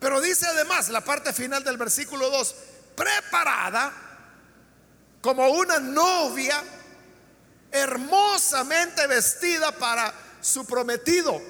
[0.00, 2.54] Pero dice además la parte final del versículo 2,
[2.96, 3.92] preparada
[5.22, 6.60] como una novia
[7.70, 11.40] hermosamente vestida para su prometido.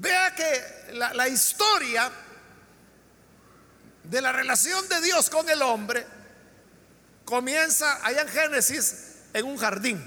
[0.00, 2.10] Vea que la, historia
[4.04, 6.06] de la relación de Dios con el hombre
[7.24, 8.94] comienza allá en Génesis
[9.32, 10.00] en un jardín.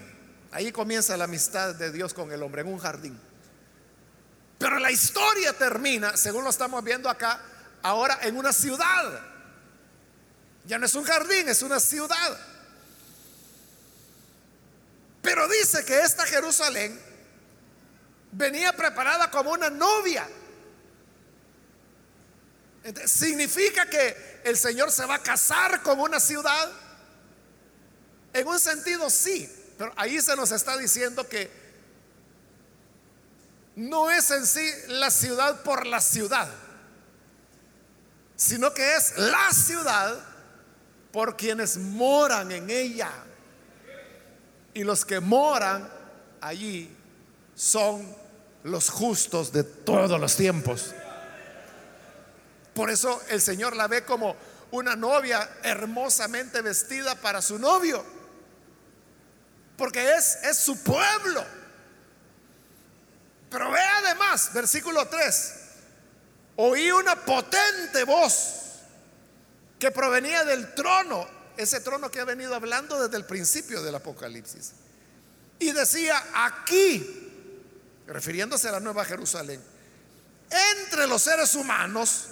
[0.51, 3.19] Ahí comienza la amistad de Dios con el hombre, en un jardín.
[4.57, 7.41] Pero la historia termina, según lo estamos viendo acá,
[7.81, 9.21] ahora en una ciudad.
[10.65, 12.37] Ya no es un jardín, es una ciudad.
[15.21, 17.10] Pero dice que esta Jerusalén
[18.31, 20.27] venía preparada como una novia.
[23.05, 26.71] ¿Significa que el Señor se va a casar con una ciudad?
[28.33, 31.51] En un sentido sí, pero ahí se nos está diciendo que
[33.75, 36.49] no es en sí la ciudad por la ciudad,
[38.35, 40.17] sino que es la ciudad
[41.11, 43.11] por quienes moran en ella.
[44.73, 45.89] Y los que moran
[46.39, 46.95] allí
[47.53, 48.20] son
[48.63, 50.93] los justos de todos los tiempos.
[52.73, 54.35] Por eso el Señor la ve como
[54.71, 58.03] una novia hermosamente vestida para su novio.
[59.77, 61.43] Porque es, es su pueblo.
[63.49, 65.53] Pero ve además, versículo 3,
[66.55, 68.61] oí una potente voz
[69.77, 74.71] que provenía del trono, ese trono que ha venido hablando desde el principio del Apocalipsis.
[75.59, 77.20] Y decía, aquí,
[78.11, 79.61] refiriéndose a la Nueva Jerusalén,
[80.77, 82.25] entre los seres humanos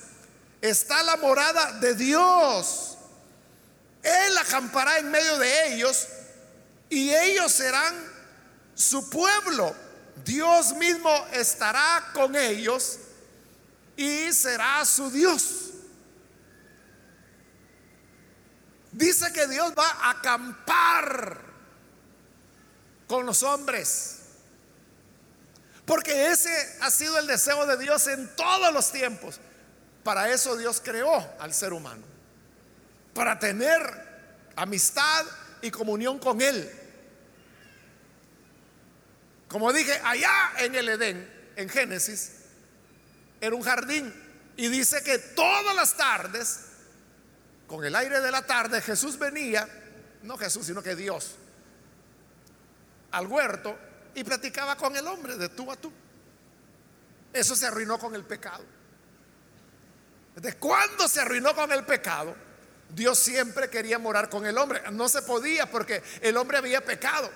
[0.62, 2.98] está la morada de Dios.
[4.04, 6.08] Él acampará en medio de ellos
[6.90, 7.96] y ellos serán
[8.76, 9.76] su pueblo.
[10.26, 13.00] Dios mismo estará con ellos
[13.96, 15.72] y será su Dios.
[18.92, 21.42] Dice que Dios va a acampar
[23.08, 24.18] con los hombres.
[25.90, 29.40] Porque ese ha sido el deseo de Dios en todos los tiempos.
[30.04, 32.04] Para eso Dios creó al ser humano.
[33.16, 35.26] Para tener amistad
[35.64, 36.72] y comunión con Él.
[39.48, 42.34] Como dije, allá en el Edén, en Génesis,
[43.42, 44.14] era un jardín.
[44.58, 46.66] Y dice que todas las tardes,
[47.66, 49.68] con el aire de la tarde, Jesús venía,
[50.22, 51.32] no Jesús, sino que Dios,
[53.10, 53.89] al huerto
[54.20, 55.93] y platicaba con el hombre de tú a tú.
[57.32, 58.65] Eso se arruinó con el pecado.
[60.36, 62.36] ¿De cuándo se arruinó con el pecado?
[62.89, 64.82] Dios siempre quería morar con el hombre.
[64.91, 67.32] No se podía porque el hombre había pecado.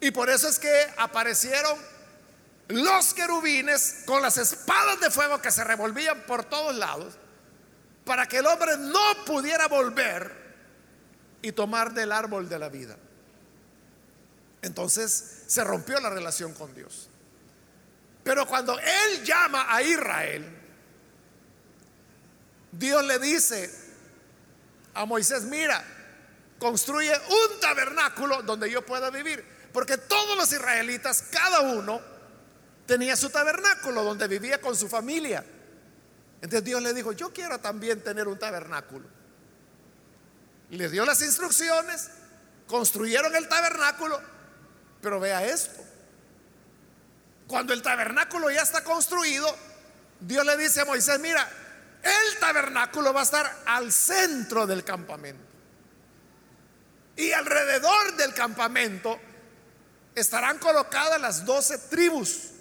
[0.00, 1.78] Y por eso es que aparecieron
[2.68, 7.18] los querubines con las espadas de fuego que se revolvían por todos lados
[8.06, 10.32] para que el hombre no pudiera volver
[11.42, 12.96] y tomar del árbol de la vida.
[14.64, 17.08] Entonces se rompió la relación con Dios.
[18.22, 20.44] Pero cuando Él llama a Israel,
[22.72, 23.70] Dios le dice
[24.94, 25.84] a Moisés, mira,
[26.58, 29.44] construye un tabernáculo donde yo pueda vivir.
[29.72, 32.00] Porque todos los israelitas, cada uno,
[32.86, 35.44] tenía su tabernáculo donde vivía con su familia.
[36.36, 39.06] Entonces Dios le dijo, yo quiero también tener un tabernáculo.
[40.70, 42.10] Le dio las instrucciones,
[42.66, 44.20] construyeron el tabernáculo,
[45.04, 45.84] pero vea esto.
[47.46, 49.54] Cuando el tabernáculo ya está construido,
[50.18, 51.46] Dios le dice a Moisés, mira,
[52.02, 55.44] el tabernáculo va a estar al centro del campamento.
[57.16, 59.20] Y alrededor del campamento
[60.14, 62.52] estarán colocadas las doce tribus.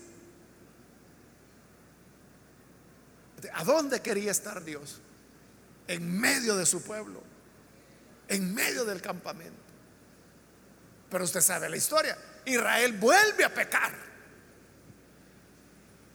[3.54, 5.00] ¿A dónde quería estar Dios?
[5.88, 7.24] En medio de su pueblo,
[8.28, 9.64] en medio del campamento.
[11.10, 12.18] Pero usted sabe la historia.
[12.46, 13.94] Israel vuelve a pecar.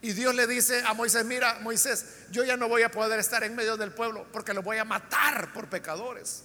[0.01, 3.43] Y Dios le dice a Moisés, mira Moisés, yo ya no voy a poder estar
[3.43, 6.45] en medio del pueblo porque lo voy a matar por pecadores.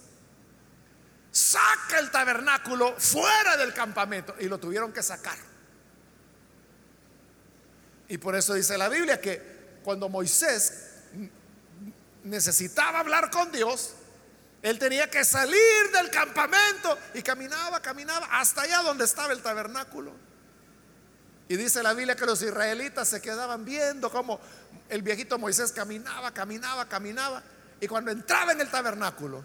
[1.30, 5.36] Saca el tabernáculo fuera del campamento y lo tuvieron que sacar.
[8.08, 10.90] Y por eso dice la Biblia que cuando Moisés
[12.24, 13.94] necesitaba hablar con Dios,
[14.64, 20.10] él tenía que salir del campamento y caminaba, caminaba hasta allá donde estaba el tabernáculo.
[21.48, 24.40] Y dice la Biblia que los israelitas se quedaban viendo cómo
[24.88, 27.42] el viejito Moisés caminaba, caminaba, caminaba.
[27.78, 29.44] Y cuando entraba en el tabernáculo,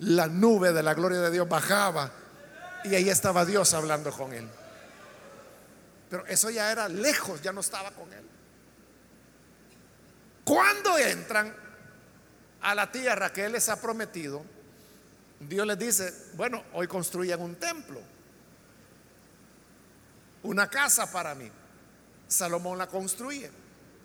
[0.00, 2.12] la nube de la gloria de Dios bajaba.
[2.84, 4.46] Y ahí estaba Dios hablando con él.
[6.10, 8.28] Pero eso ya era lejos, ya no estaba con él.
[10.44, 11.61] Cuando entran
[12.62, 14.44] a la tierra que Él les ha prometido,
[15.40, 18.00] Dios les dice, bueno, hoy construyan un templo
[20.42, 21.50] una casa para mí.
[22.28, 23.50] Salomón la construye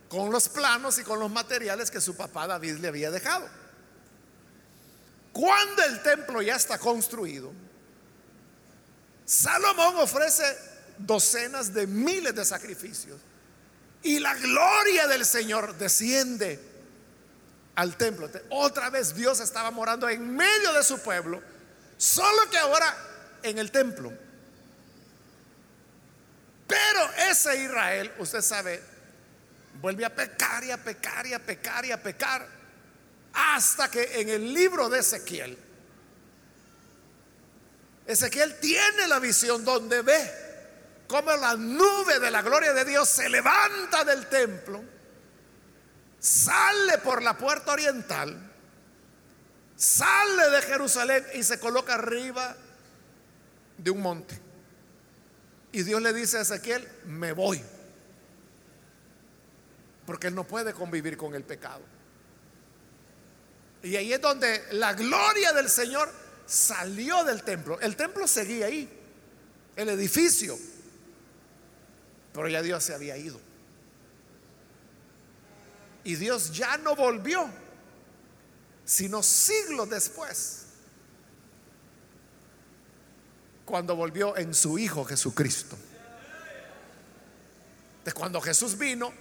[0.10, 3.48] con los planos y con los materiales que su papá David le había dejado.
[5.34, 7.52] Cuando el templo ya está construido,
[9.26, 10.44] Salomón ofrece
[10.98, 13.20] docenas de miles de sacrificios
[14.02, 16.60] y la gloria del Señor desciende
[17.78, 18.30] al templo.
[18.50, 21.42] Otra vez Dios estaba morando en medio de su pueblo,
[21.96, 22.96] solo que ahora
[23.44, 24.12] en el templo.
[27.30, 28.82] ese Israel, usted sabe,
[29.82, 32.48] vuelve a pecar y a pecar y a pecar y a pecar,
[33.34, 35.58] hasta que en el libro de Ezequiel,
[38.08, 40.32] Ezequiel tiene la visión donde ve
[41.08, 44.84] cómo la nube de la gloria de Dios se levanta del templo,
[46.20, 48.52] sale por la puerta oriental,
[49.76, 52.56] sale de Jerusalén y se coloca arriba
[53.78, 54.40] de un monte.
[55.72, 57.62] Y Dios le dice a Ezequiel, me voy.
[60.06, 61.82] Porque él no puede convivir con el pecado.
[63.84, 66.12] Y ahí es donde la gloria del Señor
[66.46, 67.80] salió del templo.
[67.80, 68.90] El templo seguía ahí,
[69.76, 70.58] el edificio.
[72.34, 73.40] Pero ya Dios se había ido.
[76.08, 77.50] Y Dios ya no volvió,
[78.86, 80.68] sino siglos después
[83.66, 85.76] cuando volvió en su Hijo Jesucristo.
[88.06, 89.12] De cuando Jesús vino,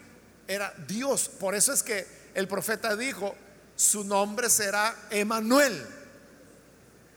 [0.47, 1.29] era Dios.
[1.29, 3.35] Por eso es que el profeta dijo,
[3.75, 5.85] su nombre será Emanuel,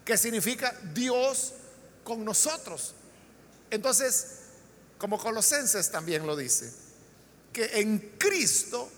[0.03, 1.53] que significa Dios
[2.03, 2.95] con nosotros.
[3.69, 4.29] Entonces,
[4.97, 6.73] como Colosenses también lo dice,
[7.53, 8.93] que en Cristo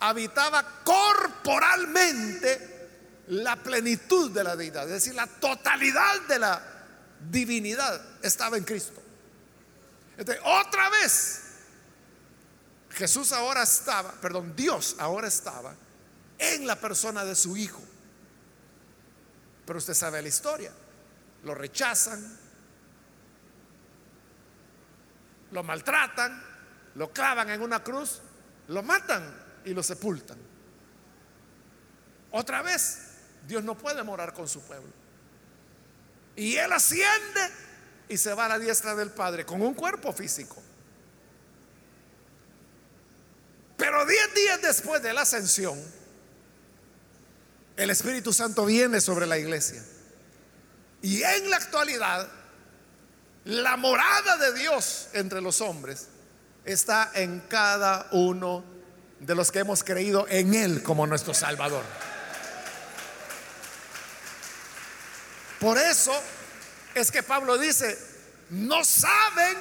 [0.00, 2.76] habitaba corporalmente
[3.28, 6.62] la plenitud de la deidad, es decir, la totalidad de la
[7.30, 9.02] divinidad estaba en Cristo.
[10.16, 11.42] Entonces, otra vez,
[12.90, 15.74] Jesús ahora estaba, perdón, Dios ahora estaba
[16.38, 17.82] en la persona de su Hijo.
[19.66, 20.72] Pero usted sabe la historia.
[21.44, 22.38] Lo rechazan,
[25.52, 26.42] lo maltratan,
[26.94, 28.20] lo clavan en una cruz,
[28.68, 30.38] lo matan y lo sepultan.
[32.30, 32.98] Otra vez,
[33.46, 34.92] Dios no puede morar con su pueblo.
[36.36, 37.40] Y él asciende
[38.08, 40.62] y se va a la diestra del Padre con un cuerpo físico.
[43.76, 45.80] Pero diez días después de la ascensión,
[47.76, 49.82] el Espíritu Santo viene sobre la iglesia.
[51.00, 52.28] Y en la actualidad,
[53.44, 56.08] la morada de Dios entre los hombres
[56.64, 58.64] está en cada uno
[59.20, 61.84] de los que hemos creído en Él como nuestro Salvador.
[65.60, 66.12] Por eso
[66.94, 67.98] es que Pablo dice,
[68.50, 69.56] no saben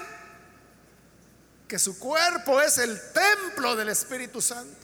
[1.67, 4.77] que su cuerpo es el templo del Espíritu Santo.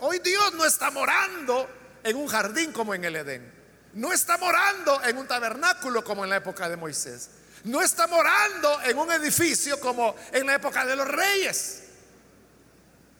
[0.00, 1.68] Hoy Dios no está morando
[2.02, 3.52] en un jardín como en el Edén.
[3.94, 7.30] No está morando en un tabernáculo como en la época de Moisés.
[7.64, 11.82] No está morando en un edificio como en la época de los reyes.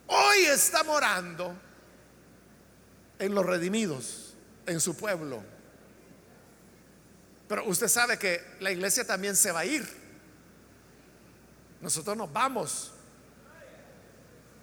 [0.06, 1.56] Hoy está morando
[3.18, 4.34] en los redimidos,
[4.66, 5.42] en su pueblo.
[7.48, 9.86] Pero usted sabe que la iglesia también se va a ir.
[11.80, 12.92] Nosotros nos vamos.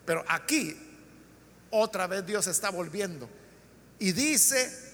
[0.06, 0.78] Pero aquí
[1.70, 3.30] otra vez Dios está volviendo.
[4.00, 4.92] Y dice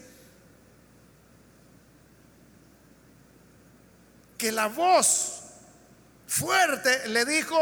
[4.38, 5.44] que la voz
[6.28, 7.60] fuerte le dijo,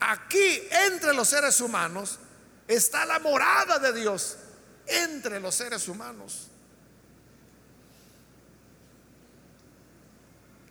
[0.00, 2.18] aquí entre los seres humanos
[2.66, 4.36] está la morada de Dios,
[4.86, 6.48] entre los seres humanos.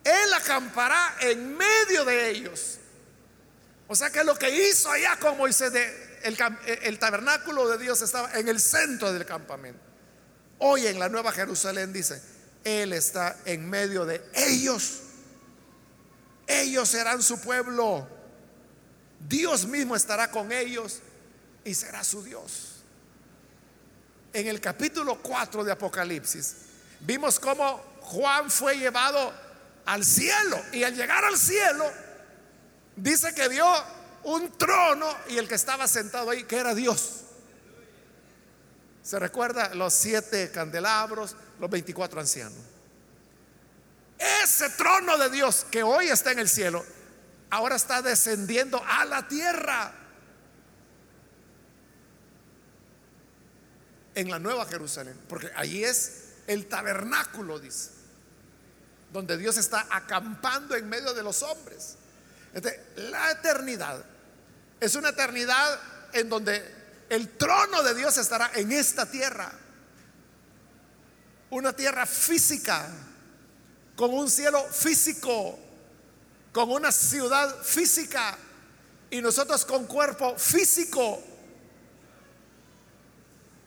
[0.02, 2.78] Él acampará en medio de ellos.
[3.86, 5.72] O sea que lo que hizo allá con Moisés,
[6.22, 6.36] el,
[6.82, 9.80] el tabernáculo de Dios estaba en el centro del campamento.
[10.58, 12.22] Hoy en la Nueva Jerusalén dice,
[12.64, 15.00] Él está en medio de ellos.
[16.46, 18.19] Ellos serán su pueblo.
[19.28, 21.00] Dios mismo estará con ellos
[21.64, 22.82] y será su Dios.
[24.32, 26.56] En el capítulo 4 de Apocalipsis
[27.00, 29.32] vimos cómo Juan fue llevado
[29.86, 30.60] al cielo.
[30.72, 31.90] Y al llegar al cielo,
[32.96, 33.66] dice que vio
[34.24, 37.22] un trono y el que estaba sentado ahí, que era Dios.
[39.02, 42.58] ¿Se recuerda los siete candelabros, los 24 ancianos?
[44.18, 46.84] Ese trono de Dios que hoy está en el cielo,
[47.50, 49.94] ahora está descendiendo a la tierra.
[54.14, 58.00] En la nueva Jerusalén, porque allí es el tabernáculo, dice
[59.12, 61.96] donde Dios está acampando en medio de los hombres.
[62.96, 64.04] la eternidad
[64.80, 65.80] es una eternidad
[66.12, 69.52] en donde el trono de Dios estará en esta tierra.
[71.50, 72.88] Una tierra física,
[73.96, 75.58] con un cielo físico,
[76.52, 78.36] con una ciudad física
[79.10, 81.22] y nosotros con cuerpo físico,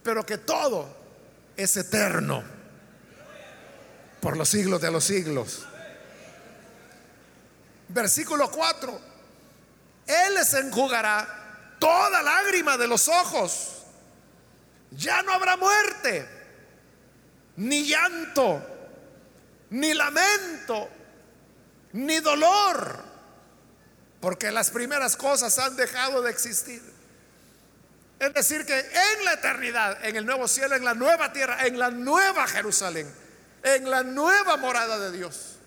[0.02, 0.96] pero que todo
[1.56, 2.44] es eterno
[4.22, 5.66] por los siglos de los siglos.
[7.90, 9.02] Versículo 4.
[10.08, 13.84] Él les enjugará toda lágrima de los ojos.
[14.92, 16.28] Ya no habrá muerte,
[17.58, 18.62] ni llanto,
[19.72, 20.90] ni lamento,
[21.94, 23.04] ni dolor,
[24.20, 26.82] porque las primeras cosas han dejado de existir.
[28.20, 31.78] Es decir, que en la eternidad, en el nuevo cielo, en la nueva tierra, en
[31.78, 33.12] la nueva Jerusalén,
[33.64, 35.58] en la nueva morada de Dios,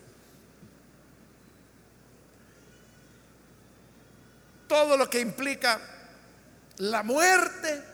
[4.68, 5.80] todo lo que implica
[6.78, 7.84] la muerte,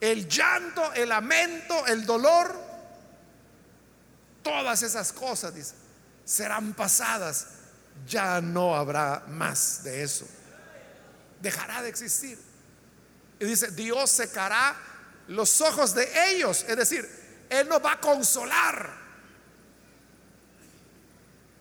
[0.00, 2.54] el llanto, el lamento, el dolor,
[4.42, 5.74] todas esas cosas, dice,
[6.30, 7.48] serán pasadas.
[8.06, 10.26] Ya no habrá más de eso.
[11.40, 12.38] Dejará de existir.
[13.40, 14.76] Y dice, Dios secará
[15.26, 16.64] los ojos de ellos.
[16.68, 17.08] Es decir,
[17.50, 18.90] Él nos va a consolar.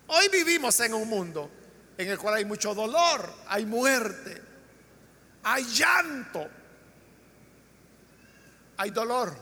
[0.06, 1.50] Hoy vivimos en un mundo
[1.98, 4.42] en el cual hay mucho dolor, hay muerte,
[5.44, 6.48] hay llanto,
[8.78, 9.36] hay dolor.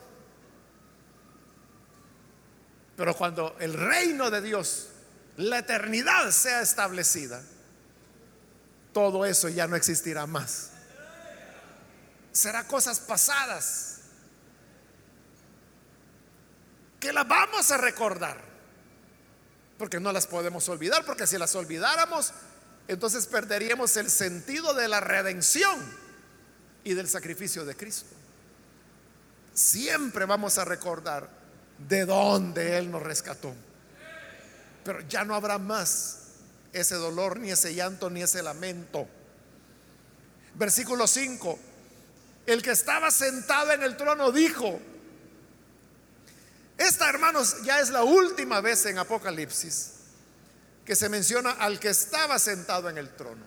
[2.95, 4.89] Pero cuando el reino de Dios,
[5.37, 7.41] la eternidad sea establecida,
[8.91, 10.71] todo eso ya no existirá más.
[12.31, 13.99] Será cosas pasadas
[16.99, 18.41] que las vamos a recordar,
[19.77, 22.33] porque no las podemos olvidar, porque si las olvidáramos,
[22.87, 25.79] entonces perderíamos el sentido de la redención
[26.83, 28.15] y del sacrificio de Cristo.
[29.53, 31.29] Siempre vamos a recordar
[31.87, 33.53] de dónde Él nos rescató.
[34.87, 36.19] Pero ya no habrá más
[36.71, 39.05] ese dolor, ni ese llanto, ni ese lamento.
[40.55, 41.59] Versículo 5.
[42.45, 44.79] El que estaba sentado en el trono dijo,
[46.77, 49.91] esta hermanos ya es la última vez en Apocalipsis
[50.85, 53.43] que se menciona al que estaba sentado en el trono.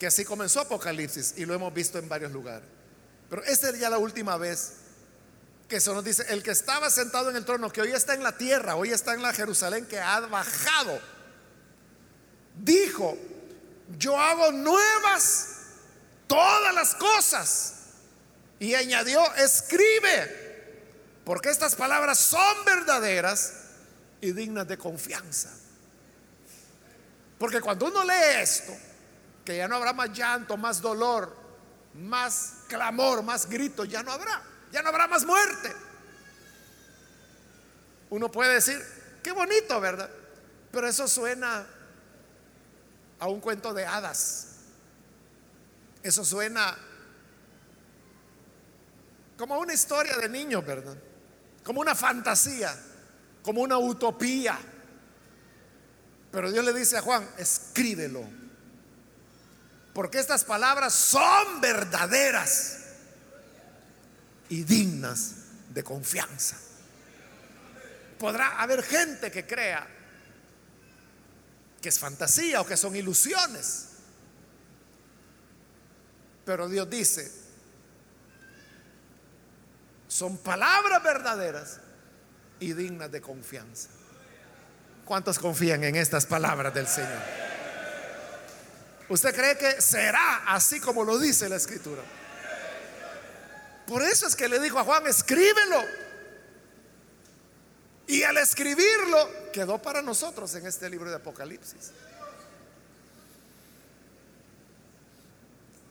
[0.00, 2.66] Que así comenzó Apocalipsis y lo hemos visto en varios lugares.
[3.30, 4.81] Pero esta es ya la última vez
[5.72, 8.22] que se nos dice, el que estaba sentado en el trono, que hoy está en
[8.22, 11.00] la tierra, hoy está en la Jerusalén que ha bajado,
[12.58, 13.16] dijo,
[13.96, 15.46] yo hago nuevas
[16.26, 17.74] todas las cosas.
[18.58, 20.82] Y añadió, escribe,
[21.24, 23.54] porque estas palabras son verdaderas
[24.20, 25.48] y dignas de confianza.
[27.38, 28.76] Porque cuando uno lee esto,
[29.42, 31.34] que ya no habrá más llanto, más dolor,
[31.94, 35.72] más clamor, más grito, ya no habrá, ya no habrá más muerte.
[38.10, 38.82] Uno puede decir,
[39.22, 40.10] qué bonito, ¿verdad?
[40.70, 41.66] Pero eso suena
[43.18, 44.48] a un cuento de hadas.
[46.02, 46.76] Eso suena
[49.36, 50.96] como una historia de niños, ¿verdad?
[51.62, 52.76] Como una fantasía,
[53.42, 54.58] como una utopía.
[56.32, 58.42] Pero Dios le dice a Juan, escríbelo
[59.92, 62.78] porque estas palabras son verdaderas
[64.52, 65.36] y dignas
[65.70, 66.58] de confianza.
[68.18, 69.88] Podrá haber gente que crea
[71.80, 73.86] que es fantasía o que son ilusiones.
[76.44, 77.32] Pero Dios dice,
[80.06, 81.80] son palabras verdaderas
[82.60, 83.88] y dignas de confianza.
[85.06, 87.22] ¿Cuántos confían en estas palabras del Señor?
[89.08, 92.02] ¿Usted cree que será así como lo dice la escritura?
[93.86, 95.82] Por eso es que le dijo a Juan, escríbelo.
[98.06, 101.90] Y al escribirlo quedó para nosotros en este libro de Apocalipsis.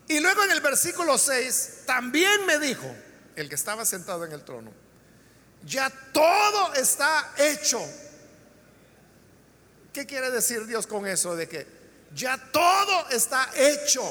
[0.07, 2.93] Y luego en el versículo 6 también me dijo,
[3.35, 4.71] el que estaba sentado en el trono,
[5.63, 7.81] ya todo está hecho.
[9.93, 11.81] ¿Qué quiere decir Dios con eso de que
[12.13, 14.03] ya todo está hecho.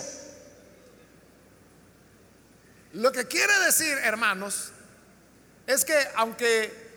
[2.92, 4.70] Lo que quiere decir, hermanos,
[5.66, 6.90] es que aunque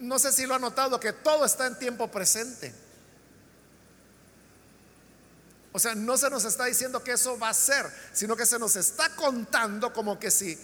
[0.00, 2.74] no sé si lo ha notado, que todo está en tiempo presente.
[5.72, 8.58] O sea, no se nos está diciendo que eso va a ser, sino que se
[8.58, 10.58] nos está contando como que si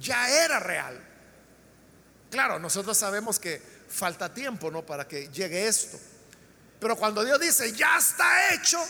[0.00, 0.98] ya era real.
[2.30, 4.84] Claro, nosotros sabemos que falta tiempo, ¿no?
[4.84, 5.98] Para que llegue esto.
[6.80, 8.82] Pero cuando Dios dice, ya está hecho,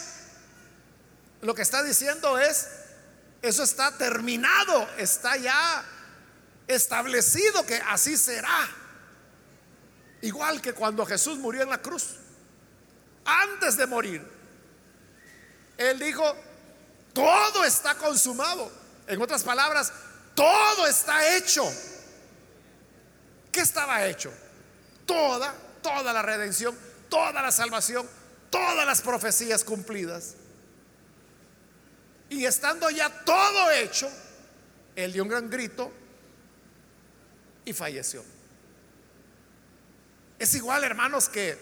[1.43, 2.69] lo que está diciendo es,
[3.49, 5.85] eso está terminado, está ya
[6.67, 8.69] establecido que así será.
[10.23, 12.17] Igual que cuando Jesús murió en la cruz,
[13.25, 14.27] antes de morir,
[15.77, 16.25] Él dijo,
[17.13, 18.71] todo está consumado.
[19.07, 19.93] En otras palabras,
[20.35, 21.65] todo está hecho.
[23.53, 24.33] ¿Qué estaba hecho?
[25.07, 26.75] Toda, toda la redención
[27.15, 28.09] toda la salvación,
[28.51, 30.35] todas las profecías cumplidas.
[32.29, 34.11] Y estando ya todo hecho,
[34.97, 35.93] él dio un gran grito
[37.65, 38.25] y falleció.
[40.39, 41.59] Es igual, hermanos, que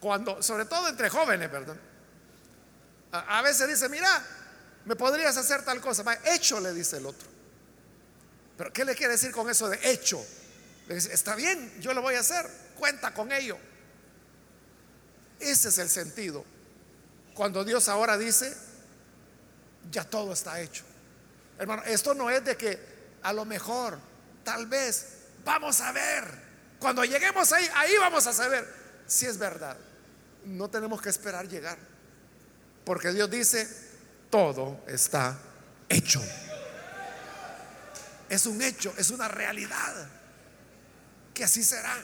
[0.00, 1.76] cuando, sobre todo entre jóvenes, ¿verdad?
[3.12, 4.24] A, veces dice, mira,
[4.84, 6.04] me podrías hacer tal cosa.
[6.24, 7.28] hecho, le dice el otro.
[8.56, 10.24] Pero ¿qué le quiere decir con eso de hecho?
[10.88, 12.48] Le dice, está bien, yo lo voy a hacer,
[12.78, 13.58] cuenta con ello.
[15.38, 16.44] Ese es el sentido.
[17.34, 18.54] Cuando Dios ahora dice,
[19.90, 20.84] ya todo está hecho.
[21.58, 22.78] Hermano, esto no es de que
[23.22, 23.98] a lo mejor,
[24.44, 25.06] tal vez,
[25.44, 26.24] vamos a ver.
[26.78, 28.66] Cuando lleguemos ahí, ahí vamos a saber
[29.06, 29.76] si es verdad.
[30.44, 31.78] No tenemos que esperar llegar.
[32.84, 33.68] Porque Dios dice,
[34.30, 35.38] todo está
[35.88, 36.20] hecho.
[38.28, 40.08] Es un hecho, es una realidad.
[41.32, 41.96] Que así será.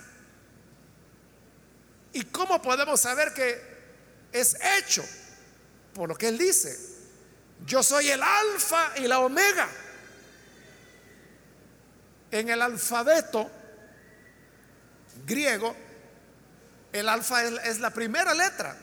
[2.13, 3.78] ¿Y cómo podemos saber que
[4.33, 5.05] es hecho?
[5.95, 6.79] Por lo que Él dice.
[7.67, 9.69] Yo soy el alfa y la omega.
[12.31, 13.51] En el alfabeto
[15.27, 15.75] griego,
[16.93, 18.77] el alfa es, la primera letra,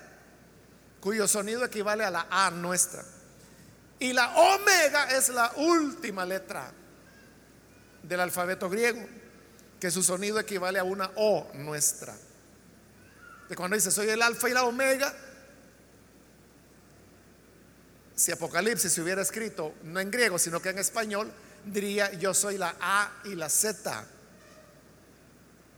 [0.99, 3.03] cuyo sonido equivale a la A nuestra.
[3.99, 6.71] Y la omega es la última letra
[8.03, 9.07] del alfabeto griego,
[9.79, 12.15] que su sonido equivale a una O nuestra.
[13.47, 15.13] De cuando dice soy el alfa y la omega,
[18.15, 21.31] si Apocalipsis se hubiera escrito no en griego, sino que en español,
[21.65, 24.05] diría yo soy la A y la Z.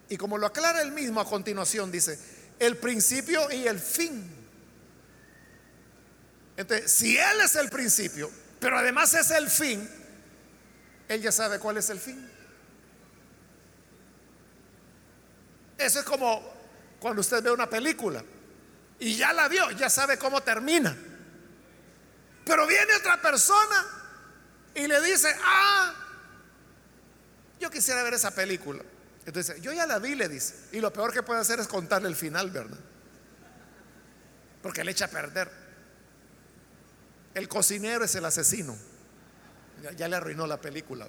[0.10, 2.18] Y como lo aclara él mismo a continuación, dice,
[2.60, 4.38] el principio y el fin.
[6.56, 9.88] Entonces, si Él es el principio, pero además es el fin,
[11.08, 12.32] Él ya sabe cuál es el fin.
[15.78, 16.42] Eso es como
[17.00, 18.24] cuando usted ve una película
[19.00, 20.98] y ya la vio, ya sabe cómo termina.
[22.48, 23.86] Pero viene otra persona
[24.74, 25.94] y le dice, ah,
[27.60, 28.82] yo quisiera ver esa película.
[29.26, 30.56] Entonces, yo ya la vi, le dice.
[30.72, 32.78] Y lo peor que puede hacer es contarle el final, ¿verdad?
[34.62, 35.52] Porque le echa a perder.
[37.34, 38.78] El cocinero es el asesino.
[39.98, 41.08] Ya, le arruinó la película.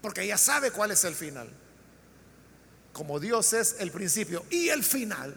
[0.00, 1.50] Porque ya sabe cuál es el final.
[2.92, 5.36] Como Dios es el principio y el final,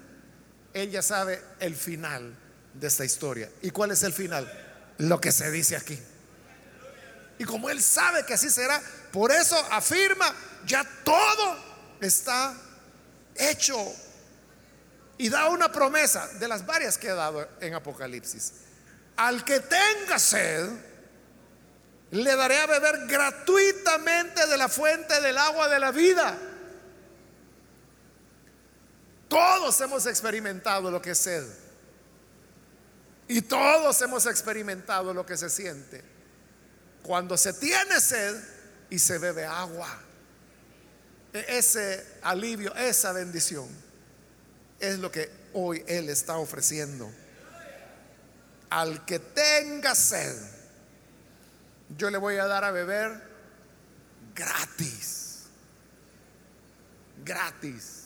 [0.74, 2.34] Él ya sabe el final
[2.74, 3.50] de esta historia.
[3.62, 4.52] ¿Y cuál es el final?
[4.98, 6.00] Lo que se dice aquí.
[7.38, 10.34] Y como Él sabe que así será, por eso afirma,
[10.66, 11.58] ya todo
[12.02, 12.54] está
[13.36, 13.78] hecho
[15.18, 18.54] y da una promesa de las varias que ha dado en Apocalipsis.
[19.18, 20.70] Al que tenga sed,
[22.12, 26.38] le daré a beber gratuitamente de la fuente del agua de la vida.
[29.28, 31.46] Todos hemos experimentado lo que es sed.
[33.30, 36.04] Y todos hemos experimentado lo que se siente
[37.04, 38.36] cuando se tiene sed
[38.90, 39.88] y se bebe agua.
[41.32, 43.70] E-, ese alivio, esa bendición
[44.80, 47.08] es lo que hoy Él está ofreciendo.
[48.72, 50.36] Al que tenga sed,
[51.96, 53.22] yo le voy a dar a beber
[54.34, 55.44] gratis.
[57.24, 57.99] Gratis.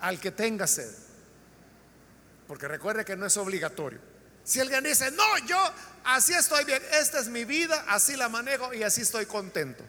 [0.00, 0.92] Al que tenga sed.
[2.46, 3.98] Porque recuerde que no es obligatorio.
[4.44, 5.58] Si alguien dice, no, yo
[6.04, 9.82] así estoy bien, esta es mi vida, así la manejo y así estoy contento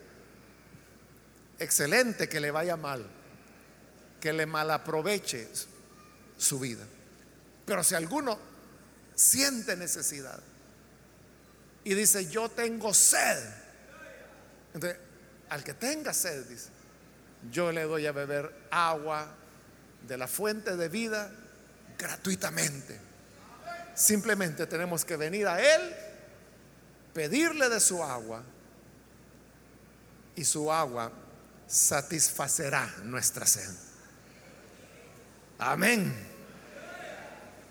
[1.58, 3.04] excelente que le vaya mal,
[4.20, 5.48] que le malaproveche
[6.36, 6.84] su vida.
[7.66, 8.38] Pero si alguno
[9.14, 10.40] siente necesidad
[11.84, 13.38] y dice, yo tengo sed,
[14.74, 14.98] entonces,
[15.48, 16.68] al que tenga sed, dice,
[17.50, 19.34] yo le doy a beber agua
[20.02, 21.30] de la fuente de vida
[21.98, 22.98] gratuitamente.
[23.94, 25.96] Simplemente tenemos que venir a Él,
[27.12, 28.42] pedirle de su agua
[30.36, 31.10] y su agua
[31.66, 33.70] satisfacerá nuestra sed.
[35.58, 36.14] Amén.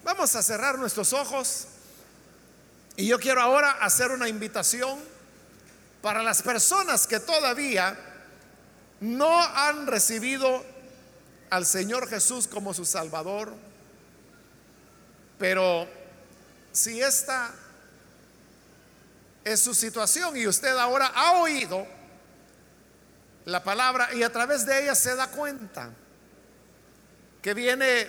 [0.03, 1.67] Vamos a cerrar nuestros ojos
[2.97, 4.99] y yo quiero ahora hacer una invitación
[6.01, 7.97] para las personas que todavía
[8.99, 10.65] no han recibido
[11.49, 13.53] al Señor Jesús como su Salvador,
[15.37, 15.87] pero
[16.71, 17.53] si esta
[19.43, 21.87] es su situación y usted ahora ha oído
[23.45, 25.89] la palabra y a través de ella se da cuenta
[27.41, 28.07] que viene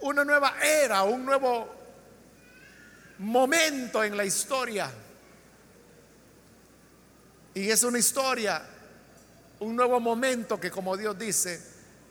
[0.00, 1.74] una nueva era, un nuevo
[3.18, 4.90] momento en la historia.
[7.54, 8.62] Y es una historia,
[9.64, 11.60] un nuevo momento que como Dios dice,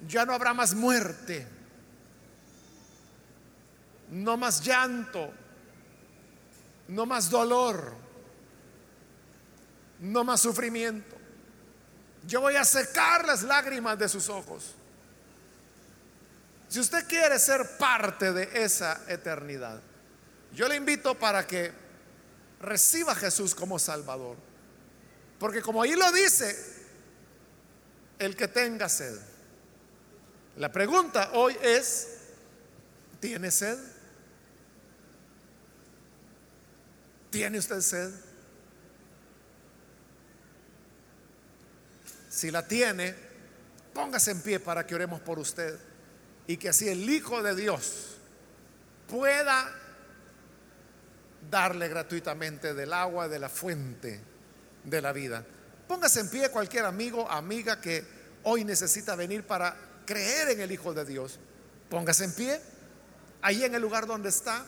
[0.07, 1.47] ya no habrá más muerte,
[4.09, 5.31] no más llanto,
[6.87, 7.93] no más dolor,
[9.99, 11.15] no más sufrimiento.
[12.25, 14.73] Yo voy a secar las lágrimas de sus ojos.
[16.69, 19.79] Si usted quiere ser parte de esa eternidad,
[20.53, 21.71] yo le invito para que
[22.59, 24.37] reciba a Jesús como Salvador.
[25.37, 26.72] Porque como ahí lo dice,
[28.19, 29.17] el que tenga sed.
[30.57, 32.17] La pregunta hoy es,
[33.19, 33.77] ¿tiene sed?
[37.31, 38.11] ¿Tiene usted sed?
[42.29, 43.15] Si la tiene,
[43.93, 45.79] póngase en pie para que oremos por usted
[46.47, 48.17] y que así el Hijo de Dios
[49.07, 49.71] pueda
[51.49, 54.19] darle gratuitamente del agua de la fuente
[54.83, 55.45] de la vida.
[55.93, 58.03] Póngase en pie cualquier amigo, amiga que
[58.45, 59.75] hoy necesita venir para
[60.07, 61.39] creer en el Hijo de Dios.
[61.87, 62.59] Póngase en pie,
[63.43, 64.65] ahí en el lugar donde está.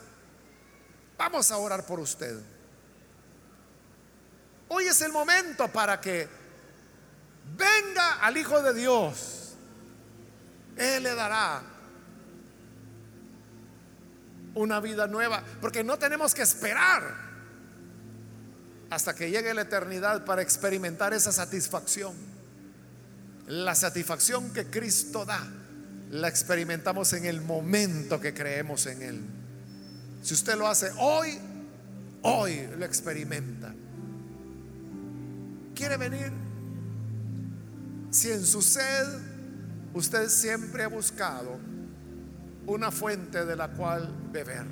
[1.18, 2.40] Vamos a orar por usted.
[4.68, 6.30] Hoy es el momento para que
[7.58, 9.56] venga al Hijo de Dios.
[10.78, 11.64] Él le dará
[14.54, 17.25] una vida nueva, porque no tenemos que esperar
[18.90, 22.14] hasta que llegue la eternidad para experimentar esa satisfacción.
[23.48, 25.42] La satisfacción que Cristo da,
[26.12, 29.22] la experimentamos en el momento que creemos en Él.
[30.24, 31.38] Si usted lo hace hoy,
[32.22, 33.74] hoy lo experimenta.
[35.76, 36.32] ¿Quiere venir?
[38.12, 39.08] Si en su sed
[39.94, 41.60] usted siempre ha buscado
[42.66, 44.66] una fuente de la cual beber.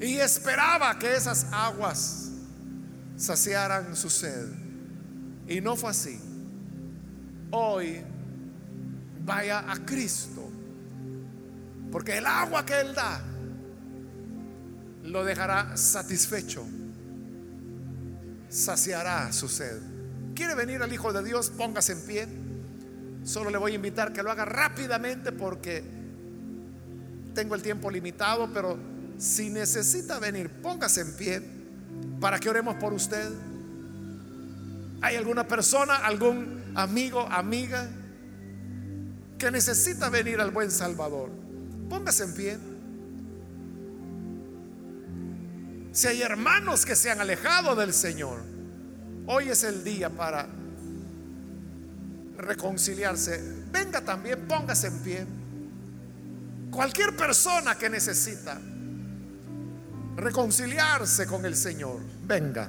[0.00, 2.27] Y esperaba que esas aguas
[3.18, 4.46] saciaran su sed.
[5.46, 6.18] Y no fue así.
[7.50, 8.00] Hoy
[9.24, 10.48] vaya a Cristo.
[11.90, 13.20] Porque el agua que Él da
[15.02, 16.64] lo dejará satisfecho.
[18.48, 19.78] Saciará su sed.
[20.34, 21.50] ¿Quiere venir al Hijo de Dios?
[21.50, 22.28] Póngase en pie.
[23.24, 25.82] Solo le voy a invitar que lo haga rápidamente porque
[27.34, 28.78] tengo el tiempo limitado, pero
[29.18, 31.57] si necesita venir, póngase en pie
[32.20, 33.30] para que oremos por usted.
[35.00, 37.88] ¿Hay alguna persona, algún amigo, amiga
[39.38, 41.30] que necesita venir al buen Salvador?
[41.88, 42.58] Póngase en pie.
[45.92, 48.40] Si hay hermanos que se han alejado del Señor,
[49.26, 50.48] hoy es el día para
[52.36, 53.64] reconciliarse.
[53.72, 55.26] Venga también, póngase en pie.
[56.70, 58.60] Cualquier persona que necesita
[60.18, 62.68] reconciliarse con el Señor, venga.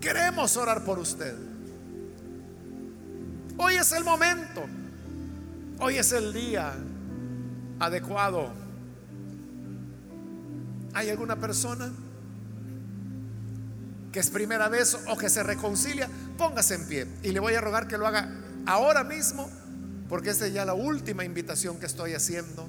[0.00, 1.36] Queremos orar por usted.
[3.58, 4.64] Hoy es el momento.
[5.78, 6.72] Hoy es el día
[7.78, 8.50] adecuado.
[10.94, 11.92] ¿Hay alguna persona
[14.10, 16.08] que es primera vez o que se reconcilia?
[16.38, 18.30] Póngase en pie y le voy a rogar que lo haga
[18.66, 19.50] ahora mismo
[20.08, 22.68] porque esta es ya la última invitación que estoy haciendo.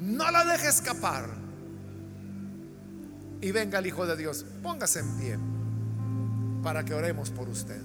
[0.00, 1.41] No la deje escapar.
[3.42, 5.38] Y venga el Hijo de Dios, póngase en pie
[6.62, 7.80] para que oremos por usted.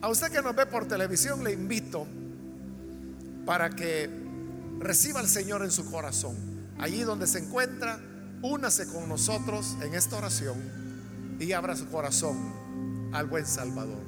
[0.00, 2.06] A usted que nos ve por televisión le invito
[3.44, 4.08] para que
[4.78, 6.36] reciba al Señor en su corazón.
[6.78, 7.98] Allí donde se encuentra,
[8.40, 10.56] únase con nosotros en esta oración
[11.40, 12.36] y abra su corazón
[13.12, 14.04] al buen Salvador.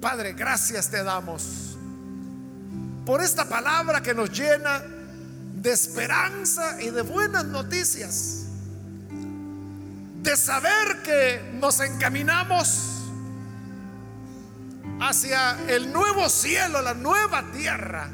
[0.00, 1.76] Padre, gracias te damos
[3.04, 4.93] por esta palabra que nos llena
[5.64, 8.44] de esperanza y de buenas noticias.
[10.22, 13.00] De saber que nos encaminamos
[15.00, 18.10] hacia el nuevo cielo, la nueva tierra,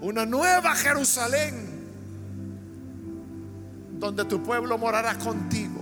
[0.00, 1.70] una nueva Jerusalén,
[3.92, 5.80] donde tu pueblo morará contigo.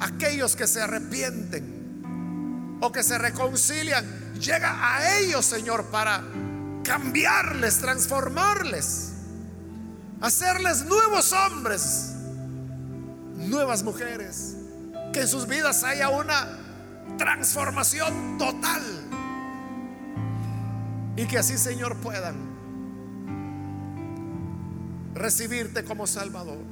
[0.00, 6.22] Aquellos que se arrepienten o que se reconcilian, llega a ellos, Señor, para
[6.82, 9.09] cambiarles, transformarles,
[10.20, 12.14] hacerles nuevos hombres,
[13.36, 14.56] nuevas mujeres,
[15.12, 16.58] que en sus vidas haya una
[17.16, 18.82] transformación total.
[21.16, 22.36] Y que así, Señor, puedan
[25.14, 26.64] recibirte como Salvador,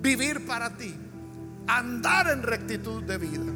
[0.00, 0.94] vivir para ti,
[1.66, 3.52] andar en rectitud de vida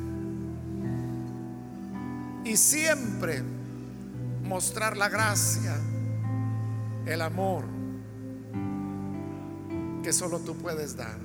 [2.45, 3.43] y siempre
[4.43, 5.77] mostrar la gracia,
[7.07, 7.78] el amor
[10.09, 11.19] que solo tú puedes dar.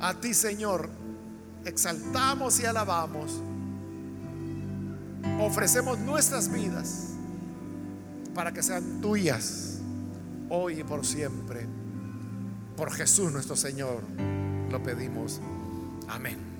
[0.00, 0.88] A ti, Señor,
[1.66, 3.42] exaltamos y alabamos.
[5.38, 7.08] Ofrecemos nuestras vidas
[8.34, 9.80] para que sean tuyas
[10.48, 11.66] hoy y por siempre.
[12.78, 14.02] Por Jesús nuestro Señor
[14.70, 15.42] lo pedimos.
[16.08, 16.51] Amén.